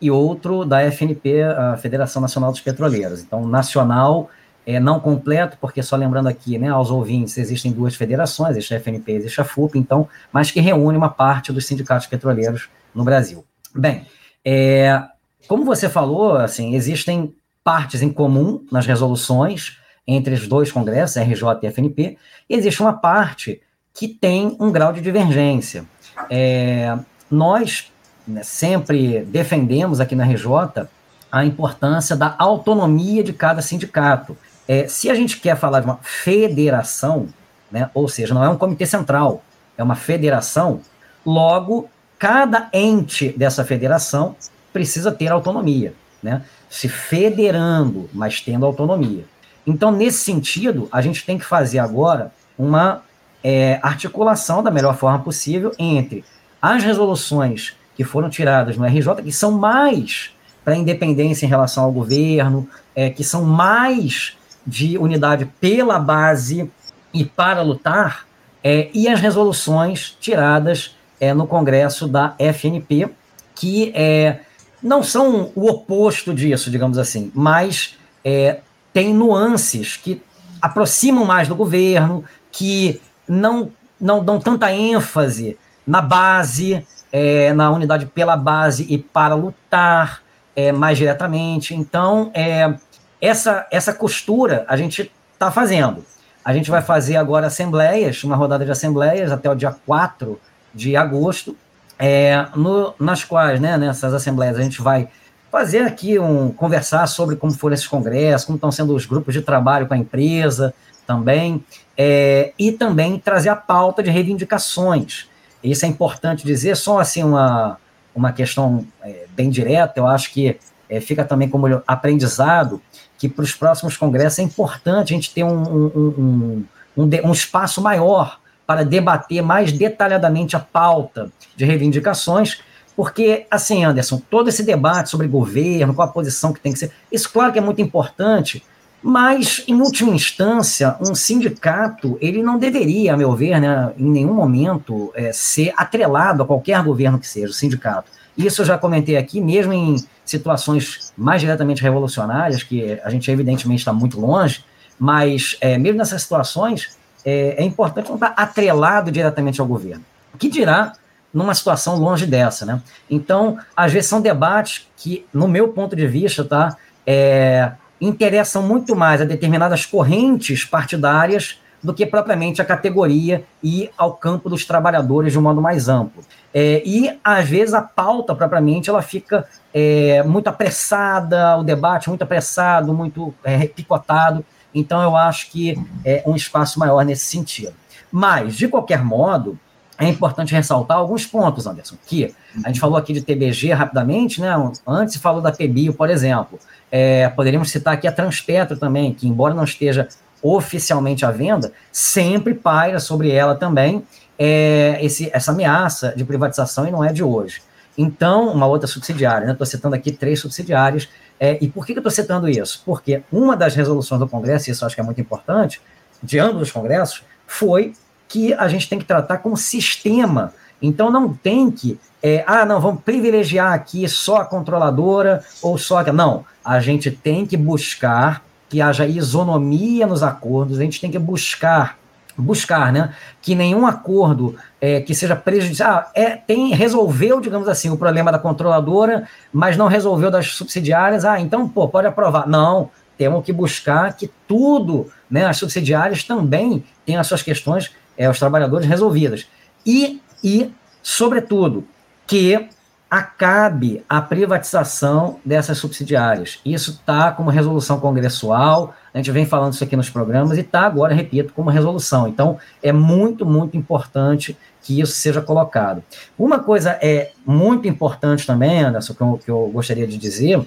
e 0.00 0.10
outro 0.10 0.64
da 0.64 0.82
FNP, 0.82 1.42
a 1.42 1.76
Federação 1.76 2.20
Nacional 2.20 2.50
dos 2.50 2.60
Petroleiros. 2.60 3.22
Então, 3.22 3.46
nacional 3.46 4.30
é 4.66 4.78
não 4.78 5.00
completo, 5.00 5.56
porque 5.60 5.82
só 5.82 5.96
lembrando 5.96 6.28
aqui, 6.28 6.58
né, 6.58 6.68
aos 6.68 6.90
ouvintes, 6.90 7.38
existem 7.38 7.72
duas 7.72 7.94
federações, 7.94 8.50
existe 8.50 8.74
a 8.74 8.76
FNP 8.76 9.12
e 9.12 9.16
existe 9.16 9.40
a 9.40 9.44
FUP, 9.44 9.78
então, 9.78 10.06
mas 10.30 10.50
que 10.50 10.60
reúne 10.60 10.98
uma 10.98 11.08
parte 11.08 11.52
dos 11.52 11.66
sindicatos 11.66 12.06
petroleiros 12.06 12.68
no 12.94 13.02
Brasil. 13.02 13.44
Bem, 13.74 14.06
é, 14.44 15.02
como 15.48 15.64
você 15.64 15.88
falou, 15.88 16.36
assim, 16.36 16.74
existem 16.74 17.34
partes 17.64 18.02
em 18.02 18.10
comum 18.10 18.64
nas 18.70 18.86
resoluções 18.86 19.78
entre 20.06 20.34
os 20.34 20.46
dois 20.46 20.70
congressos, 20.70 21.16
RJ 21.16 21.42
e 21.62 21.66
FNP, 21.66 22.18
e 22.48 22.54
existe 22.54 22.80
uma 22.80 22.92
parte 22.92 23.60
que 23.92 24.08
tem 24.08 24.56
um 24.60 24.70
grau 24.70 24.92
de 24.92 25.00
divergência. 25.00 25.84
É, 26.30 26.96
nós 27.30 27.90
né, 28.26 28.42
sempre 28.42 29.24
defendemos 29.24 30.00
aqui 30.00 30.14
na 30.14 30.24
RJ 30.24 30.86
a 31.30 31.44
importância 31.44 32.14
da 32.14 32.34
autonomia 32.38 33.24
de 33.24 33.32
cada 33.32 33.60
sindicato. 33.60 34.36
É, 34.66 34.86
se 34.86 35.10
a 35.10 35.14
gente 35.14 35.40
quer 35.40 35.56
falar 35.56 35.80
de 35.80 35.86
uma 35.86 35.98
federação, 36.02 37.28
né, 37.70 37.90
ou 37.92 38.08
seja, 38.08 38.34
não 38.34 38.44
é 38.44 38.48
um 38.48 38.56
comitê 38.56 38.86
central, 38.86 39.42
é 39.76 39.82
uma 39.82 39.94
federação, 39.94 40.80
logo, 41.24 41.88
cada 42.18 42.68
ente 42.72 43.30
dessa 43.30 43.64
federação 43.64 44.36
precisa 44.72 45.10
ter 45.12 45.28
autonomia, 45.28 45.94
né? 46.22 46.42
Se 46.68 46.88
federando, 46.88 48.08
mas 48.12 48.40
tendo 48.40 48.66
autonomia. 48.66 49.24
Então, 49.66 49.90
nesse 49.90 50.18
sentido, 50.18 50.88
a 50.90 51.00
gente 51.02 51.24
tem 51.24 51.38
que 51.38 51.44
fazer 51.44 51.78
agora 51.78 52.32
uma 52.58 53.02
é, 53.42 53.78
articulação 53.82 54.62
da 54.62 54.70
melhor 54.70 54.96
forma 54.96 55.18
possível 55.18 55.72
entre 55.78 56.24
as 56.60 56.82
resoluções 56.82 57.76
que 57.94 58.04
foram 58.04 58.30
tiradas 58.30 58.76
no 58.76 58.84
RJ, 58.84 59.22
que 59.22 59.32
são 59.32 59.52
mais 59.52 60.30
para 60.64 60.76
independência 60.76 61.46
em 61.46 61.48
relação 61.48 61.84
ao 61.84 61.92
governo, 61.92 62.68
é, 62.94 63.10
que 63.10 63.24
são 63.24 63.44
mais 63.44 64.36
de 64.66 64.98
unidade 64.98 65.46
pela 65.60 65.98
base 65.98 66.70
e 67.12 67.24
para 67.24 67.62
lutar, 67.62 68.26
é, 68.62 68.90
e 68.92 69.08
as 69.08 69.20
resoluções 69.20 70.16
tiradas 70.20 70.96
é, 71.20 71.32
no 71.32 71.46
Congresso 71.46 72.06
da 72.06 72.34
FNP, 72.38 73.08
que 73.54 73.92
é, 73.94 74.40
não 74.82 75.02
são 75.02 75.50
o 75.54 75.68
oposto 75.68 76.32
disso, 76.32 76.70
digamos 76.70 76.98
assim, 76.98 77.30
mas 77.34 77.96
é, 78.24 78.60
tem 78.92 79.12
nuances 79.12 79.96
que 79.96 80.22
aproximam 80.60 81.24
mais 81.24 81.48
do 81.48 81.54
governo, 81.54 82.24
que 82.50 83.00
não, 83.28 83.70
não 84.00 84.24
dão 84.24 84.40
tanta 84.40 84.72
ênfase 84.72 85.56
na 85.86 86.00
base, 86.00 86.84
é, 87.12 87.52
na 87.52 87.70
unidade 87.70 88.06
pela 88.06 88.36
base 88.36 88.86
e 88.88 88.98
para 88.98 89.34
lutar 89.34 90.22
é, 90.54 90.72
mais 90.72 90.98
diretamente. 90.98 91.74
Então, 91.74 92.30
é, 92.34 92.74
essa, 93.20 93.66
essa 93.70 93.92
costura 93.92 94.64
a 94.68 94.76
gente 94.76 95.10
está 95.32 95.50
fazendo. 95.50 96.04
A 96.44 96.52
gente 96.52 96.70
vai 96.70 96.82
fazer 96.82 97.16
agora 97.16 97.46
assembleias, 97.46 98.24
uma 98.24 98.36
rodada 98.36 98.64
de 98.64 98.70
assembleias 98.70 99.30
até 99.30 99.50
o 99.50 99.54
dia 99.54 99.76
4 99.86 100.40
de 100.74 100.96
agosto, 100.96 101.56
é, 101.98 102.46
no, 102.54 102.94
nas 102.98 103.24
quais, 103.24 103.60
né, 103.60 103.76
nessas 103.76 104.14
assembleias, 104.14 104.56
a 104.56 104.62
gente 104.62 104.80
vai 104.80 105.08
fazer 105.50 105.80
aqui 105.80 106.18
um 106.18 106.50
conversar 106.50 107.06
sobre 107.06 107.36
como 107.36 107.52
foram 107.52 107.74
esses 107.74 107.86
congressos, 107.86 108.44
como 108.44 108.56
estão 108.56 108.70
sendo 108.70 108.94
os 108.94 109.06
grupos 109.06 109.34
de 109.34 109.40
trabalho 109.40 109.86
com 109.86 109.94
a 109.94 109.98
empresa 109.98 110.74
também, 111.06 111.64
é, 111.96 112.52
e 112.58 112.70
também 112.70 113.18
trazer 113.18 113.48
a 113.48 113.56
pauta 113.56 114.02
de 114.02 114.10
reivindicações. 114.10 115.26
Isso 115.64 115.84
é 115.84 115.88
importante 115.88 116.46
dizer, 116.46 116.76
só 116.76 117.00
assim 117.00 117.24
uma, 117.24 117.78
uma 118.14 118.32
questão 118.32 118.86
é, 119.02 119.24
bem 119.30 119.50
direta, 119.50 119.98
eu 119.98 120.06
acho 120.06 120.32
que 120.32 120.58
é, 120.88 121.00
fica 121.00 121.24
também 121.24 121.48
como 121.48 121.82
aprendizado 121.86 122.80
que 123.18 123.28
para 123.28 123.42
os 123.42 123.52
próximos 123.52 123.96
congressos 123.96 124.38
é 124.38 124.42
importante 124.42 125.12
a 125.12 125.16
gente 125.16 125.34
ter 125.34 125.42
um, 125.42 125.62
um, 125.62 126.64
um, 126.96 127.02
um, 127.04 127.10
um 127.24 127.32
espaço 127.32 127.82
maior 127.82 128.38
para 128.68 128.84
debater 128.84 129.40
mais 129.40 129.72
detalhadamente 129.72 130.54
a 130.54 130.60
pauta 130.60 131.32
de 131.56 131.64
reivindicações, 131.64 132.60
porque, 132.94 133.46
assim, 133.50 133.82
Anderson, 133.82 134.20
todo 134.28 134.50
esse 134.50 134.62
debate 134.62 135.08
sobre 135.08 135.26
governo, 135.26 135.94
qual 135.94 136.06
a 136.06 136.12
posição 136.12 136.52
que 136.52 136.60
tem 136.60 136.74
que 136.74 136.78
ser, 136.78 136.92
isso, 137.10 137.32
claro 137.32 137.50
que 137.50 137.58
é 137.58 137.62
muito 137.62 137.80
importante, 137.80 138.62
mas, 139.02 139.64
em 139.66 139.80
última 139.80 140.14
instância, 140.14 140.96
um 141.00 141.14
sindicato, 141.14 142.18
ele 142.20 142.42
não 142.42 142.58
deveria, 142.58 143.14
a 143.14 143.16
meu 143.16 143.34
ver, 143.34 143.58
né, 143.58 143.90
em 143.96 144.10
nenhum 144.10 144.34
momento, 144.34 145.10
é, 145.14 145.32
ser 145.32 145.72
atrelado 145.74 146.42
a 146.42 146.46
qualquer 146.46 146.82
governo 146.82 147.18
que 147.18 147.26
seja, 147.26 147.46
o 147.46 147.54
sindicato. 147.54 148.10
Isso 148.36 148.60
eu 148.60 148.66
já 148.66 148.76
comentei 148.76 149.16
aqui, 149.16 149.40
mesmo 149.40 149.72
em 149.72 149.96
situações 150.26 151.10
mais 151.16 151.40
diretamente 151.40 151.82
revolucionárias, 151.82 152.62
que 152.62 153.00
a 153.02 153.08
gente, 153.08 153.30
evidentemente, 153.30 153.78
está 153.78 153.94
muito 153.94 154.20
longe, 154.20 154.62
mas, 154.98 155.56
é, 155.62 155.78
mesmo 155.78 155.96
nessas 155.96 156.20
situações, 156.20 156.97
é, 157.28 157.56
é 157.58 157.62
importante 157.62 158.08
não 158.08 158.14
estar 158.14 158.32
atrelado 158.34 159.10
diretamente 159.10 159.60
ao 159.60 159.66
governo. 159.66 160.02
O 160.32 160.38
que 160.38 160.48
dirá 160.48 160.94
numa 161.32 161.54
situação 161.54 161.96
longe 161.96 162.24
dessa, 162.24 162.64
né? 162.64 162.80
Então, 163.10 163.58
às 163.76 163.92
vezes 163.92 164.08
são 164.08 164.18
debates 164.18 164.88
que, 164.96 165.26
no 165.30 165.46
meu 165.46 165.68
ponto 165.68 165.94
de 165.94 166.06
vista, 166.06 166.42
tá, 166.42 166.74
é, 167.06 167.72
interessam 168.00 168.62
muito 168.62 168.96
mais 168.96 169.20
a 169.20 169.26
determinadas 169.26 169.84
correntes 169.84 170.64
partidárias 170.64 171.60
do 171.82 171.92
que 171.92 172.06
propriamente 172.06 172.62
a 172.62 172.64
categoria 172.64 173.44
e 173.62 173.90
ao 173.96 174.14
campo 174.14 174.48
dos 174.48 174.64
trabalhadores 174.64 175.30
de 175.30 175.38
um 175.38 175.42
modo 175.42 175.60
mais 175.60 175.86
amplo. 175.86 176.24
É, 176.52 176.82
e, 176.84 177.14
às 177.22 177.46
vezes, 177.46 177.74
a 177.74 177.82
pauta, 177.82 178.34
propriamente, 178.34 178.88
ela 178.88 179.02
fica 179.02 179.46
é, 179.74 180.22
muito 180.22 180.48
apressada, 180.48 181.58
o 181.58 181.62
debate 181.62 182.08
muito 182.08 182.22
apressado, 182.22 182.94
muito 182.94 183.34
é, 183.44 183.66
picotado, 183.66 184.42
Então, 184.74 185.02
eu 185.02 185.16
acho 185.16 185.50
que 185.50 185.78
é 186.04 186.22
um 186.26 186.36
espaço 186.36 186.78
maior 186.78 187.04
nesse 187.04 187.24
sentido. 187.24 187.74
Mas, 188.10 188.54
de 188.54 188.68
qualquer 188.68 189.04
modo, 189.04 189.58
é 189.98 190.08
importante 190.08 190.54
ressaltar 190.54 190.96
alguns 190.96 191.26
pontos, 191.26 191.66
Anderson, 191.66 191.96
que 192.06 192.32
a 192.62 192.68
gente 192.68 192.78
falou 192.78 192.96
aqui 192.96 193.12
de 193.12 193.20
TBG 193.20 193.72
rapidamente, 193.72 194.40
né? 194.40 194.50
Antes 194.86 195.16
falou 195.16 195.42
da 195.42 195.50
PBio, 195.50 195.92
por 195.92 196.08
exemplo. 196.08 196.58
É, 196.90 197.28
poderíamos 197.30 197.70
citar 197.70 197.94
aqui 197.94 198.06
a 198.06 198.12
Transpetro 198.12 198.76
também, 198.76 199.12
que 199.12 199.26
embora 199.26 199.54
não 199.54 199.64
esteja 199.64 200.06
oficialmente 200.40 201.26
à 201.26 201.32
venda, 201.32 201.72
sempre 201.90 202.54
paira 202.54 203.00
sobre 203.00 203.30
ela 203.30 203.56
também 203.56 204.04
é, 204.38 204.98
esse, 205.02 205.28
essa 205.32 205.50
ameaça 205.50 206.14
de 206.16 206.24
privatização 206.24 206.86
e 206.86 206.92
não 206.92 207.04
é 207.04 207.12
de 207.12 207.24
hoje. 207.24 207.60
Então, 207.96 208.52
uma 208.52 208.66
outra 208.66 208.86
subsidiária, 208.86 209.44
né? 209.44 209.52
Estou 209.52 209.66
citando 209.66 209.96
aqui 209.96 210.12
três 210.12 210.38
subsidiárias. 210.38 211.08
É, 211.40 211.58
e 211.60 211.68
por 211.68 211.86
que, 211.86 211.92
eu 211.92 211.98
estou 211.98 212.10
citando 212.10 212.48
isso? 212.48 212.82
Porque 212.84 213.22
uma 213.32 213.56
das 213.56 213.74
resoluções 213.74 214.18
do 214.18 214.28
Congresso, 214.28 214.68
e 214.68 214.72
isso 214.72 214.84
eu 214.84 214.86
acho 214.86 214.94
que 214.94 215.00
é 215.00 215.04
muito 215.04 215.20
importante, 215.20 215.80
de 216.22 216.38
ambos 216.38 216.62
os 216.62 216.72
congressos, 216.72 217.22
foi 217.46 217.92
que 218.26 218.52
a 218.54 218.68
gente 218.68 218.88
tem 218.88 218.98
que 218.98 219.04
tratar 219.04 219.38
como 219.38 219.56
sistema. 219.56 220.52
Então 220.82 221.10
não 221.10 221.32
tem 221.32 221.70
que, 221.70 221.98
é, 222.22 222.44
ah, 222.46 222.64
não, 222.64 222.80
vamos 222.80 223.02
privilegiar 223.02 223.72
aqui 223.72 224.08
só 224.08 224.38
a 224.38 224.44
controladora 224.44 225.44
ou 225.62 225.78
só 225.78 225.98
a. 225.98 226.12
Não, 226.12 226.44
a 226.64 226.80
gente 226.80 227.10
tem 227.10 227.46
que 227.46 227.56
buscar 227.56 228.44
que 228.68 228.80
haja 228.80 229.06
isonomia 229.06 230.06
nos 230.06 230.22
acordos, 230.22 230.78
a 230.78 230.82
gente 230.82 231.00
tem 231.00 231.10
que 231.10 231.18
buscar 231.18 231.97
buscar, 232.38 232.92
né, 232.92 233.12
que 233.42 233.54
nenhum 233.54 233.86
acordo 233.86 234.56
é, 234.80 235.00
que 235.00 235.14
seja 235.14 235.34
prejudicial, 235.34 235.90
ah, 235.90 236.10
é, 236.14 236.36
tem, 236.36 236.72
resolveu, 236.72 237.40
digamos 237.40 237.68
assim, 237.68 237.90
o 237.90 237.96
problema 237.96 238.30
da 238.30 238.38
controladora, 238.38 239.28
mas 239.52 239.76
não 239.76 239.88
resolveu 239.88 240.30
das 240.30 240.54
subsidiárias, 240.54 241.24
ah, 241.24 241.40
então, 241.40 241.68
pô, 241.68 241.88
pode 241.88 242.06
aprovar. 242.06 242.46
Não, 242.46 242.90
temos 243.16 243.44
que 243.44 243.52
buscar 243.52 244.16
que 244.16 244.30
tudo, 244.46 245.10
né, 245.28 245.46
as 245.46 245.56
subsidiárias 245.56 246.22
também 246.22 246.84
tenham 247.04 247.20
as 247.20 247.26
suas 247.26 247.42
questões 247.42 247.90
é, 248.16 248.28
os 248.28 248.38
trabalhadores 248.38 248.86
resolvidas. 248.86 249.46
E, 249.86 250.20
e, 250.42 250.70
sobretudo, 251.02 251.86
que 252.26 252.68
acabe 253.10 254.04
a 254.08 254.20
privatização 254.20 255.40
dessas 255.44 255.78
subsidiárias. 255.78 256.60
Isso 256.64 256.90
está 256.90 257.32
como 257.32 257.48
resolução 257.48 257.98
congressual, 257.98 258.94
a 259.12 259.16
gente 259.16 259.30
vem 259.30 259.46
falando 259.46 259.72
isso 259.72 259.82
aqui 259.82 259.96
nos 259.96 260.10
programas 260.10 260.58
e 260.58 260.60
está 260.60 260.82
agora, 260.82 261.14
repito, 261.14 261.52
como 261.54 261.70
resolução. 261.70 262.28
Então, 262.28 262.58
é 262.82 262.92
muito, 262.92 263.46
muito 263.46 263.76
importante 263.76 264.56
que 264.82 265.00
isso 265.00 265.12
seja 265.12 265.40
colocado. 265.40 266.02
Uma 266.38 266.60
coisa 266.60 266.98
é 267.00 267.30
muito 267.46 267.88
importante 267.88 268.46
também, 268.46 268.82
Anderson, 268.82 269.14
que 269.14 269.20
eu, 269.20 269.40
que 269.44 269.50
eu 269.50 269.70
gostaria 269.72 270.06
de 270.06 270.18
dizer, 270.18 270.60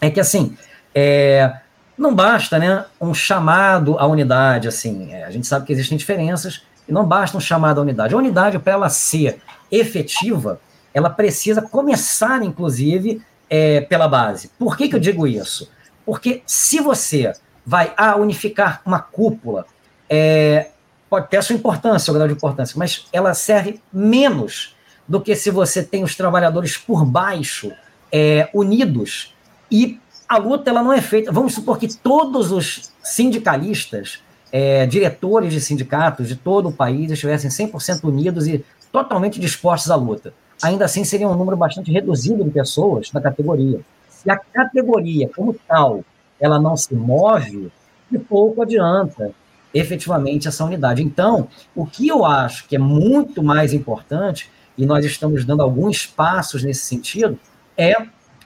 é 0.00 0.10
que, 0.10 0.20
assim, 0.20 0.56
é, 0.94 1.54
não 1.96 2.14
basta 2.14 2.58
né, 2.58 2.84
um 3.00 3.14
chamado 3.14 3.98
à 3.98 4.06
unidade, 4.06 4.68
assim, 4.68 5.12
é, 5.12 5.24
a 5.24 5.30
gente 5.30 5.46
sabe 5.46 5.66
que 5.66 5.72
existem 5.72 5.96
diferenças, 5.96 6.62
e 6.86 6.92
não 6.92 7.04
basta 7.04 7.36
um 7.36 7.40
chamado 7.40 7.78
à 7.78 7.82
unidade. 7.82 8.14
A 8.14 8.18
unidade, 8.18 8.58
para 8.58 8.72
ela 8.74 8.88
ser 8.88 9.40
efetiva, 9.70 10.60
ela 10.98 11.10
precisa 11.10 11.62
começar, 11.62 12.42
inclusive, 12.42 13.22
é, 13.48 13.80
pela 13.82 14.08
base. 14.08 14.50
Por 14.58 14.76
que, 14.76 14.88
que 14.88 14.96
eu 14.96 15.00
digo 15.00 15.26
isso? 15.26 15.70
Porque 16.04 16.42
se 16.46 16.80
você 16.80 17.32
vai 17.64 17.92
a 17.96 18.16
unificar 18.16 18.82
uma 18.84 18.98
cúpula, 18.98 19.64
é, 20.08 20.70
pode 21.08 21.28
ter 21.28 21.36
a 21.36 21.42
sua 21.42 21.54
importância, 21.54 22.10
o 22.10 22.14
grau 22.14 22.26
de 22.26 22.34
importância, 22.34 22.74
mas 22.76 23.06
ela 23.12 23.32
serve 23.32 23.80
menos 23.92 24.74
do 25.06 25.20
que 25.20 25.34
se 25.36 25.50
você 25.50 25.82
tem 25.82 26.02
os 26.02 26.14
trabalhadores 26.16 26.76
por 26.76 27.04
baixo 27.04 27.72
é, 28.12 28.48
unidos 28.52 29.34
e 29.70 30.00
a 30.28 30.36
luta 30.36 30.68
ela 30.68 30.82
não 30.82 30.92
é 30.92 31.00
feita. 31.00 31.32
Vamos 31.32 31.54
supor 31.54 31.78
que 31.78 31.94
todos 31.96 32.52
os 32.52 32.92
sindicalistas 33.02 34.22
é, 34.50 34.84
diretores 34.86 35.52
de 35.52 35.60
sindicatos 35.60 36.28
de 36.28 36.36
todo 36.36 36.68
o 36.68 36.72
país 36.72 37.10
estivessem 37.10 37.50
100% 37.50 38.04
unidos 38.04 38.46
e 38.46 38.64
totalmente 38.90 39.38
dispostos 39.40 39.90
à 39.90 39.96
luta. 39.96 40.34
Ainda 40.62 40.84
assim, 40.84 41.04
seria 41.04 41.28
um 41.28 41.36
número 41.36 41.56
bastante 41.56 41.92
reduzido 41.92 42.44
de 42.44 42.50
pessoas 42.50 43.12
na 43.12 43.20
categoria. 43.20 43.80
Se 44.08 44.30
a 44.30 44.36
categoria, 44.36 45.30
como 45.34 45.54
tal, 45.66 46.04
ela 46.40 46.60
não 46.60 46.76
se 46.76 46.94
move, 46.94 47.70
de 48.10 48.18
pouco 48.18 48.62
adianta 48.62 49.32
efetivamente 49.72 50.48
essa 50.48 50.64
unidade. 50.64 51.02
Então, 51.02 51.48
o 51.74 51.86
que 51.86 52.08
eu 52.08 52.24
acho 52.24 52.66
que 52.66 52.76
é 52.76 52.78
muito 52.78 53.42
mais 53.42 53.72
importante, 53.72 54.50
e 54.76 54.86
nós 54.86 55.04
estamos 55.04 55.44
dando 55.44 55.62
alguns 55.62 56.06
passos 56.06 56.64
nesse 56.64 56.86
sentido, 56.86 57.38
é 57.76 57.94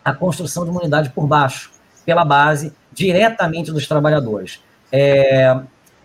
a 0.04 0.12
construção 0.12 0.64
de 0.64 0.70
uma 0.70 0.80
unidade 0.80 1.10
por 1.10 1.26
baixo, 1.26 1.70
pela 2.04 2.24
base, 2.24 2.72
diretamente 2.92 3.70
dos 3.70 3.86
trabalhadores. 3.86 4.60
É, 4.90 5.58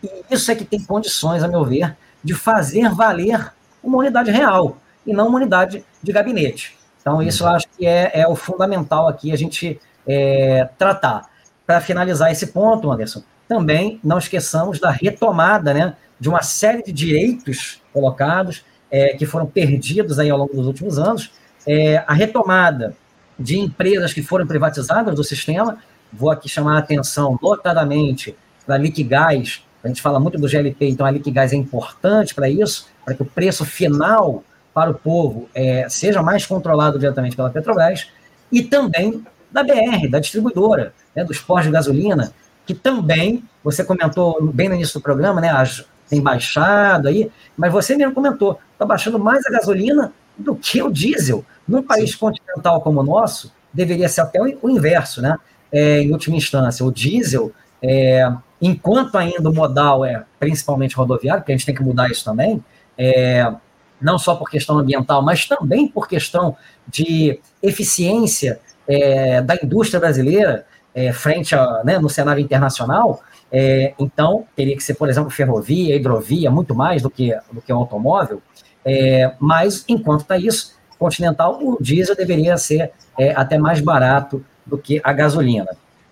e 0.04 0.10
isso 0.30 0.52
é 0.52 0.56
que 0.56 0.64
tem 0.64 0.80
condições, 0.80 1.44
a 1.44 1.48
meu 1.48 1.66
ver, 1.66 1.98
de 2.24 2.34
fazer 2.34 2.90
valer 2.90 3.52
uma 3.84 3.98
unidade 3.98 4.32
real 4.32 4.78
e 5.08 5.14
não 5.14 5.30
uma 5.30 5.38
unidade 5.38 5.84
de 6.04 6.12
gabinete. 6.12 6.78
Então, 7.02 7.22
isso 7.22 7.44
eu 7.44 7.48
acho 7.48 7.68
que 7.78 7.86
é, 7.86 8.12
é 8.14 8.28
o 8.28 8.36
fundamental 8.36 9.08
aqui 9.08 9.32
a 9.32 9.36
gente 9.36 9.80
é, 10.06 10.68
tratar. 10.78 11.30
Para 11.66 11.82
finalizar 11.82 12.32
esse 12.32 12.48
ponto, 12.48 12.92
Anderson, 12.92 13.24
também 13.48 14.00
não 14.04 14.18
esqueçamos 14.18 14.80
da 14.80 14.92
retomada 14.92 15.74
né, 15.74 15.96
de 16.20 16.30
uma 16.30 16.42
série 16.42 16.84
de 16.84 16.92
direitos 16.92 17.82
colocados 17.94 18.64
é, 18.92 19.10
que 19.10 19.26
foram 19.26 19.46
perdidos 19.46 20.20
aí 20.20 20.30
ao 20.30 20.38
longo 20.38 20.54
dos 20.54 20.68
últimos 20.68 21.00
anos, 21.00 21.32
é, 21.66 22.04
a 22.08 22.14
retomada 22.14 22.96
de 23.38 23.58
empresas 23.58 24.14
que 24.14 24.22
foram 24.22 24.48
privatizadas 24.48 25.16
do 25.16 25.24
sistema, 25.24 25.78
vou 26.12 26.32
aqui 26.32 26.50
chamar 26.50 26.76
a 26.76 26.80
atenção 26.80 27.38
notadamente 27.42 28.36
para 28.66 28.78
Liquigás, 28.78 29.64
a 29.84 29.88
gente 29.88 30.02
fala 30.02 30.20
muito 30.20 30.38
do 30.38 30.48
GLP, 30.48 30.90
então 30.90 31.06
a 31.06 31.12
Liquigás 31.12 31.54
é 31.54 31.56
importante 31.56 32.34
para 32.34 32.50
isso, 32.50 32.88
para 33.06 33.14
que 33.14 33.22
o 33.22 33.26
preço 33.26 33.64
final 33.64 34.44
para 34.78 34.92
o 34.92 34.94
povo 34.94 35.50
é, 35.56 35.90
seja 35.90 36.22
mais 36.22 36.46
controlado 36.46 37.00
diretamente 37.00 37.36
pela 37.36 37.50
Petrobras, 37.50 38.12
e 38.52 38.62
também 38.62 39.26
da 39.52 39.64
BR, 39.64 40.08
da 40.08 40.20
distribuidora, 40.20 40.94
né, 41.16 41.24
dos 41.24 41.40
postos 41.40 41.66
de 41.66 41.72
gasolina, 41.72 42.32
que 42.64 42.76
também, 42.76 43.44
você 43.64 43.84
comentou 43.84 44.40
bem 44.54 44.70
no 44.70 44.76
início 44.76 45.00
do 45.00 45.02
programa, 45.02 45.42
né, 45.42 45.50
as, 45.50 45.84
tem 46.08 46.22
baixado 46.22 47.08
aí, 47.08 47.32
mas 47.58 47.74
você 47.74 47.96
mesmo 47.96 48.14
comentou, 48.14 48.60
está 48.72 48.86
baixando 48.86 49.18
mais 49.18 49.44
a 49.48 49.50
gasolina 49.50 50.14
do 50.38 50.56
que 50.56 50.80
o 50.84 50.92
diesel. 50.92 51.44
Num 51.68 51.82
país 51.82 52.12
Sim. 52.12 52.20
continental 52.20 52.80
como 52.82 53.00
o 53.00 53.04
nosso, 53.04 53.52
deveria 53.74 54.08
ser 54.08 54.22
até 54.22 54.40
o, 54.40 54.70
inverso, 54.70 55.24
né? 55.24 55.40
É, 55.72 56.02
em 56.04 56.12
última 56.12 56.38
instância, 56.38 56.86
o 56.86 56.92
diesel 56.92 57.52
é, 57.82 58.32
enquanto 58.62 59.18
ainda 59.18 59.50
o 59.50 59.54
modal 59.54 60.06
é 60.06 60.24
principalmente 60.40 60.96
rodoviário, 60.96 61.42
porque 61.42 61.52
a 61.52 61.58
gente 61.58 61.66
tem 61.66 61.74
que 61.74 61.82
mudar 61.82 62.12
isso 62.12 62.24
também, 62.24 62.64
é, 62.96 63.52
não 64.00 64.18
só 64.18 64.36
por 64.36 64.50
questão 64.50 64.78
ambiental, 64.78 65.22
mas 65.22 65.46
também 65.46 65.88
por 65.88 66.08
questão 66.08 66.56
de 66.88 67.40
eficiência 67.62 68.60
é, 68.88 69.42
da 69.42 69.56
indústria 69.56 70.00
brasileira 70.00 70.66
é, 70.94 71.12
frente 71.12 71.56
a, 71.56 71.82
né, 71.84 72.00
no 72.00 72.10
cenário 72.10 72.42
internacional, 72.42 73.22
é, 73.52 73.94
então 74.00 74.46
teria 74.56 74.76
que 74.76 74.84
ser, 74.84 74.96
por 74.96 75.10
exemplo, 75.10 75.30
ferrovia, 75.30 75.96
hidrovia, 75.96 76.50
muito 76.50 76.74
mais 76.74 77.02
do 77.02 77.10
que, 77.10 77.38
do 77.52 77.62
que 77.62 77.72
o 77.72 77.76
automóvel, 77.76 78.42
é, 78.84 79.34
mas 79.40 79.84
enquanto 79.88 80.22
está 80.22 80.38
isso, 80.38 80.78
continental, 80.98 81.60
o 81.62 81.78
diesel 81.80 82.16
deveria 82.16 82.58
ser 82.58 82.92
é, 83.18 83.32
até 83.36 83.58
mais 83.58 83.80
barato 83.80 84.44
do 84.66 84.78
que 84.78 85.00
a 85.04 85.14
gasolina. 85.14 85.70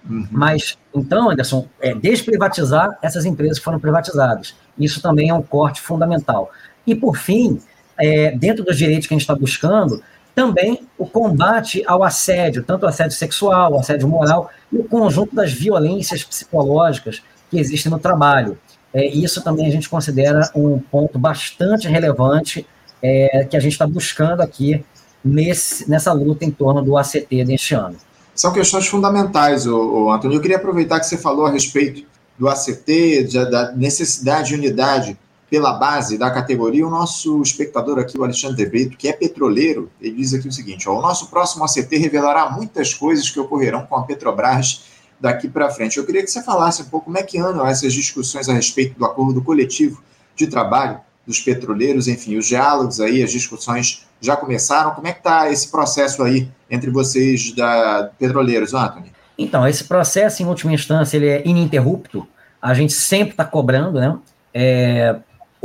Uhum. 0.08 0.28
Mas, 0.32 0.78
então, 0.93 1.32
Anderson, 1.32 1.67
é, 1.82 1.93
desprivatizar 1.93 2.98
essas 3.02 3.26
empresas 3.26 3.58
que 3.58 3.65
foram 3.65 3.80
privatizadas. 3.80 4.56
Isso 4.78 5.02
também 5.02 5.30
é 5.30 5.34
um 5.34 5.41
corte 5.41 5.82
fundamental. 5.82 6.52
E, 6.86 6.93
por 6.93 7.17
fim, 7.17 7.60
é, 7.99 8.31
dentro 8.31 8.63
dos 8.63 8.77
direitos 8.77 9.08
que 9.08 9.13
a 9.13 9.15
gente 9.15 9.23
está 9.23 9.36
buscando, 9.36 10.01
também 10.34 10.81
o 10.97 11.05
combate 11.05 11.84
ao 11.88 12.03
assédio, 12.03 12.63
tanto 12.63 12.84
o 12.84 12.89
assédio 12.89 13.15
sexual, 13.15 13.73
o 13.73 13.79
assédio 13.79 14.08
moral 14.08 14.49
e 14.71 14.77
o 14.77 14.84
conjunto 14.84 15.36
das 15.36 15.53
violências 15.53 16.23
psicológicas 16.23 17.21
que 17.49 17.58
existem 17.58 17.91
no 17.91 17.99
trabalho. 17.99 18.58
É, 18.93 19.05
isso 19.05 19.41
também 19.41 19.67
a 19.67 19.71
gente 19.71 19.89
considera 19.89 20.49
um 20.55 20.79
ponto 20.79 21.17
bastante 21.17 21.88
relevante 21.88 22.65
é, 23.01 23.45
que 23.49 23.55
a 23.55 23.60
gente 23.60 23.73
está 23.73 23.88
buscando 23.88 24.41
aqui 24.41 24.84
nesse, 25.23 25.89
nessa 25.89 26.12
luta 26.12 26.43
em 26.43 26.51
torno 26.51 26.81
do 26.81 26.97
ACT 26.97 27.43
deste 27.45 27.73
ano 27.73 27.97
são 28.36 28.51
questões 28.51 28.86
fundamentais, 28.86 29.65
o, 29.65 29.77
o 29.77 30.12
Antônio. 30.12 30.36
Eu 30.36 30.41
queria 30.41 30.58
aproveitar 30.58 30.99
que 30.99 31.08
você 31.08 31.17
falou 31.17 31.45
a 31.45 31.51
respeito 31.51 32.05
do 32.38 32.49
ACT, 32.49 33.29
da 33.49 33.71
necessidade 33.71 34.49
de 34.49 34.55
unidade 34.55 35.17
pela 35.55 35.71
base 35.71 36.17
da 36.17 36.29
categoria. 36.29 36.85
O 36.85 36.89
nosso 36.89 37.41
espectador 37.41 37.97
aqui, 37.97 38.19
o 38.19 38.23
Alexandre 38.25 38.65
Brito, 38.65 38.97
que 38.97 39.07
é 39.07 39.13
petroleiro, 39.13 39.89
ele 40.01 40.17
diz 40.17 40.33
aqui 40.33 40.49
o 40.49 40.51
seguinte: 40.51 40.89
ó, 40.89 40.99
o 40.99 41.01
nosso 41.01 41.29
próximo 41.29 41.63
ACT 41.63 41.95
revelará 41.95 42.49
muitas 42.49 42.93
coisas 42.93 43.29
que 43.29 43.39
ocorrerão 43.39 43.85
com 43.85 43.95
a 43.95 44.03
Petrobras 44.03 44.83
daqui 45.17 45.47
para 45.47 45.69
frente. 45.69 45.95
Eu 45.95 46.05
queria 46.05 46.21
que 46.21 46.29
você 46.29 46.43
falasse 46.43 46.81
um 46.81 46.85
pouco 46.85 47.05
como 47.05 47.17
é 47.17 47.23
que 47.23 47.39
andam 47.39 47.65
essas 47.65 47.93
discussões 47.93 48.49
a 48.49 48.53
respeito 48.53 48.99
do 48.99 49.05
acordo 49.05 49.41
coletivo 49.41 50.03
de 50.35 50.45
trabalho 50.47 50.99
dos 51.25 51.39
petroleiros, 51.39 52.09
enfim, 52.09 52.35
os 52.37 52.47
diálogos 52.47 52.99
aí, 52.99 53.23
as 53.23 53.31
discussões 53.31 54.05
já 54.19 54.35
começaram. 54.35 54.91
Como 54.91 55.07
é 55.07 55.13
que 55.13 55.19
está 55.19 55.49
esse 55.49 55.71
processo 55.71 56.21
aí 56.21 56.51
entre 56.69 56.89
vocês 56.89 57.55
da 57.55 58.11
petroleiros, 58.19 58.73
Anthony? 58.73 59.13
Então, 59.37 59.65
esse 59.65 59.85
processo, 59.85 60.43
em 60.43 60.45
última 60.47 60.73
instância, 60.73 61.15
ele 61.15 61.29
é 61.29 61.47
ininterrupto. 61.47 62.27
a 62.61 62.73
gente 62.73 62.91
sempre 62.91 63.31
está 63.31 63.45
cobrando, 63.45 64.01
né? 64.01 64.17
É, 64.53 65.15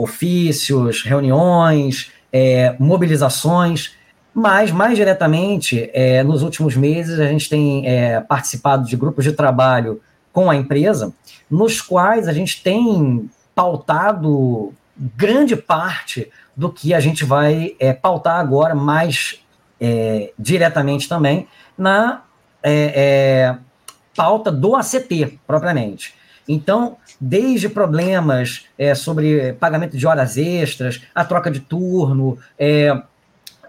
ofícios, 0.03 1.03
reuniões, 1.03 2.11
é, 2.33 2.75
mobilizações, 2.79 3.93
mas 4.35 4.71
mais 4.71 4.97
diretamente, 4.97 5.91
é, 5.93 6.23
nos 6.23 6.43
últimos 6.43 6.77
meses, 6.77 7.19
a 7.19 7.27
gente 7.27 7.49
tem 7.49 7.87
é, 7.87 8.21
participado 8.21 8.87
de 8.87 8.97
grupos 8.97 9.25
de 9.25 9.33
trabalho 9.33 10.01
com 10.33 10.51
a 10.51 10.57
empresa, 10.57 11.13
nos 11.51 11.81
quais 11.81 12.29
a 12.29 12.33
gente 12.33 12.63
tem 12.63 13.29
pautado 13.55 14.73
grande 14.97 15.57
parte 15.57 16.31
do 16.57 16.71
que 16.71 16.95
a 16.95 17.01
gente 17.01 17.25
vai 17.25 17.75
é, 17.81 17.93
pautar 17.93 18.39
agora 18.39 18.75
mais 18.75 19.41
é, 19.81 20.33
diretamente 20.39 21.09
também 21.09 21.49
na 21.77 22.23
é, 22.63 23.57
pauta 24.15 24.53
do 24.53 24.77
ACT, 24.77 25.39
propriamente. 25.47 26.15
Então, 26.53 26.97
desde 27.21 27.69
problemas 27.69 28.65
é, 28.77 28.93
sobre 28.93 29.53
pagamento 29.55 29.97
de 29.97 30.05
horas 30.05 30.37
extras, 30.37 31.01
a 31.15 31.25
troca 31.25 31.49
de 31.49 31.61
turno, 31.61 32.39
é, 32.59 33.01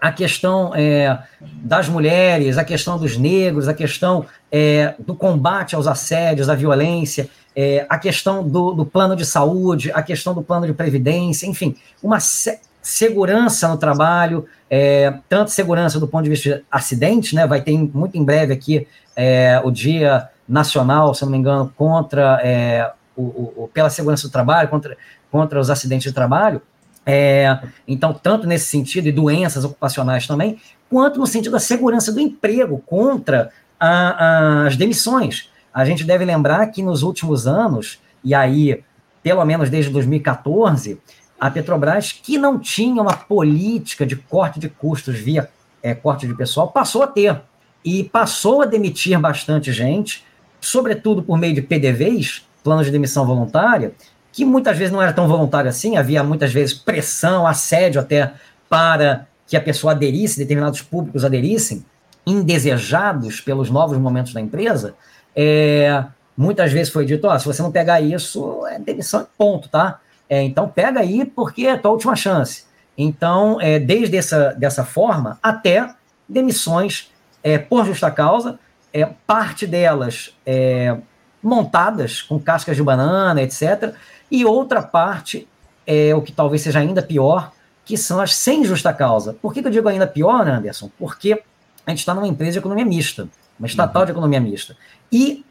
a 0.00 0.10
questão 0.10 0.74
é, 0.74 1.16
das 1.40 1.88
mulheres, 1.88 2.58
a 2.58 2.64
questão 2.64 2.98
dos 2.98 3.16
negros, 3.16 3.68
a 3.68 3.74
questão 3.74 4.26
é, 4.50 4.94
do 4.98 5.14
combate 5.14 5.76
aos 5.76 5.86
assédios, 5.86 6.48
à 6.48 6.56
violência, 6.56 7.30
é, 7.54 7.86
a 7.88 7.96
questão 7.96 8.42
do, 8.42 8.72
do, 8.72 8.84
plano 8.84 9.14
de 9.14 9.24
saúde, 9.24 9.92
a 9.92 10.02
questão 10.02 10.34
do 10.34 10.42
plano 10.42 10.66
de 10.66 10.72
previdência, 10.72 11.46
enfim, 11.46 11.76
uma 12.02 12.18
se 12.18 12.58
segurança 12.82 13.68
no 13.68 13.76
trabalho, 13.76 14.44
é, 14.68 15.14
tanto 15.28 15.52
segurança 15.52 16.00
do 16.00 16.08
ponto 16.08 16.24
de 16.24 16.30
vista 16.30 16.56
de 16.56 16.64
acidente, 16.68 17.32
né, 17.32 17.46
vai 17.46 17.60
ter 17.60 17.78
muito 17.78 18.18
em 18.18 18.24
breve 18.24 18.52
aqui 18.52 18.88
é, 19.14 19.60
o 19.62 19.70
Dia 19.70 20.28
Nacional, 20.48 21.14
se 21.14 21.24
não 21.24 21.30
me 21.30 21.38
engano, 21.38 21.72
contra 21.76 22.40
é, 22.42 22.92
o, 23.16 23.62
o, 23.64 23.70
pela 23.72 23.90
segurança 23.90 24.26
do 24.26 24.32
trabalho, 24.32 24.68
contra, 24.68 24.96
contra 25.30 25.60
os 25.60 25.70
acidentes 25.70 26.04
de 26.04 26.12
trabalho, 26.12 26.60
é, 27.04 27.58
então, 27.86 28.12
tanto 28.12 28.46
nesse 28.46 28.66
sentido, 28.66 29.08
e 29.08 29.12
doenças 29.12 29.64
ocupacionais 29.64 30.26
também, 30.26 30.60
quanto 30.88 31.18
no 31.18 31.26
sentido 31.26 31.52
da 31.52 31.58
segurança 31.58 32.12
do 32.12 32.20
emprego 32.20 32.82
contra 32.86 33.50
a, 33.78 34.66
as 34.66 34.76
demissões. 34.76 35.50
A 35.74 35.84
gente 35.84 36.04
deve 36.04 36.24
lembrar 36.24 36.66
que 36.68 36.82
nos 36.82 37.02
últimos 37.02 37.46
anos, 37.46 37.98
e 38.22 38.34
aí, 38.34 38.82
pelo 39.22 39.44
menos 39.44 39.70
desde 39.70 39.90
2014, 39.90 41.00
a 41.40 41.50
Petrobras, 41.50 42.12
que 42.12 42.38
não 42.38 42.58
tinha 42.58 43.02
uma 43.02 43.16
política 43.16 44.06
de 44.06 44.14
corte 44.14 44.60
de 44.60 44.68
custos 44.68 45.18
via 45.18 45.50
é, 45.82 45.94
corte 45.94 46.26
de 46.26 46.34
pessoal, 46.34 46.68
passou 46.68 47.02
a 47.02 47.06
ter. 47.06 47.40
E 47.84 48.04
passou 48.04 48.62
a 48.62 48.66
demitir 48.66 49.18
bastante 49.18 49.72
gente, 49.72 50.24
sobretudo 50.62 51.22
por 51.22 51.36
meio 51.36 51.54
de 51.54 51.60
PDVs, 51.60 52.46
planos 52.64 52.86
de 52.86 52.92
demissão 52.92 53.26
voluntária, 53.26 53.92
que 54.32 54.44
muitas 54.44 54.78
vezes 54.78 54.92
não 54.92 55.02
era 55.02 55.12
tão 55.12 55.28
voluntário 55.28 55.68
assim, 55.68 55.96
havia 55.96 56.22
muitas 56.24 56.52
vezes 56.52 56.72
pressão, 56.72 57.46
assédio 57.46 58.00
até 58.00 58.32
para 58.70 59.26
que 59.46 59.56
a 59.56 59.60
pessoa 59.60 59.92
aderisse, 59.92 60.38
determinados 60.38 60.80
públicos 60.80 61.24
aderissem, 61.24 61.84
indesejados 62.26 63.40
pelos 63.40 63.68
novos 63.68 63.98
momentos 63.98 64.32
da 64.32 64.40
empresa, 64.40 64.94
é, 65.34 66.04
muitas 66.36 66.72
vezes 66.72 66.92
foi 66.92 67.04
dito, 67.04 67.28
oh, 67.28 67.38
se 67.38 67.44
você 67.44 67.60
não 67.60 67.72
pegar 67.72 68.00
isso, 68.00 68.64
é 68.68 68.78
demissão, 68.78 69.26
ponto, 69.36 69.68
tá? 69.68 70.00
É, 70.30 70.42
então 70.42 70.68
pega 70.68 71.00
aí 71.00 71.24
porque 71.24 71.66
é 71.66 71.72
a 71.72 71.78
tua 71.78 71.90
última 71.90 72.16
chance. 72.16 72.64
Então, 72.96 73.60
é, 73.60 73.78
desde 73.78 74.16
essa 74.16 74.54
dessa 74.54 74.84
forma, 74.84 75.38
até 75.42 75.94
demissões 76.28 77.10
é, 77.42 77.58
por 77.58 77.84
justa 77.84 78.10
causa, 78.10 78.58
é, 78.92 79.06
parte 79.26 79.66
delas 79.66 80.36
é, 80.44 80.96
montadas 81.42 82.22
com 82.22 82.38
cascas 82.38 82.76
de 82.76 82.82
banana, 82.82 83.42
etc., 83.42 83.94
e 84.30 84.44
outra 84.44 84.82
parte, 84.82 85.46
é 85.86 86.14
o 86.14 86.22
que 86.22 86.32
talvez 86.32 86.62
seja 86.62 86.78
ainda 86.78 87.02
pior, 87.02 87.52
que 87.84 87.96
são 87.96 88.20
as 88.20 88.34
sem 88.34 88.64
justa 88.64 88.92
causa. 88.92 89.34
Por 89.34 89.52
que, 89.52 89.60
que 89.60 89.68
eu 89.68 89.72
digo 89.72 89.88
ainda 89.88 90.06
pior, 90.06 90.48
Anderson? 90.48 90.90
Porque 90.98 91.42
a 91.86 91.90
gente 91.90 91.98
está 91.98 92.14
numa 92.14 92.26
empresa 92.26 92.52
de 92.52 92.58
economia 92.58 92.84
mista, 92.84 93.28
uma 93.58 93.66
estatal 93.66 94.02
uhum. 94.02 94.06
de 94.06 94.12
economia 94.12 94.40
mista. 94.40 94.76
E, 95.10 95.44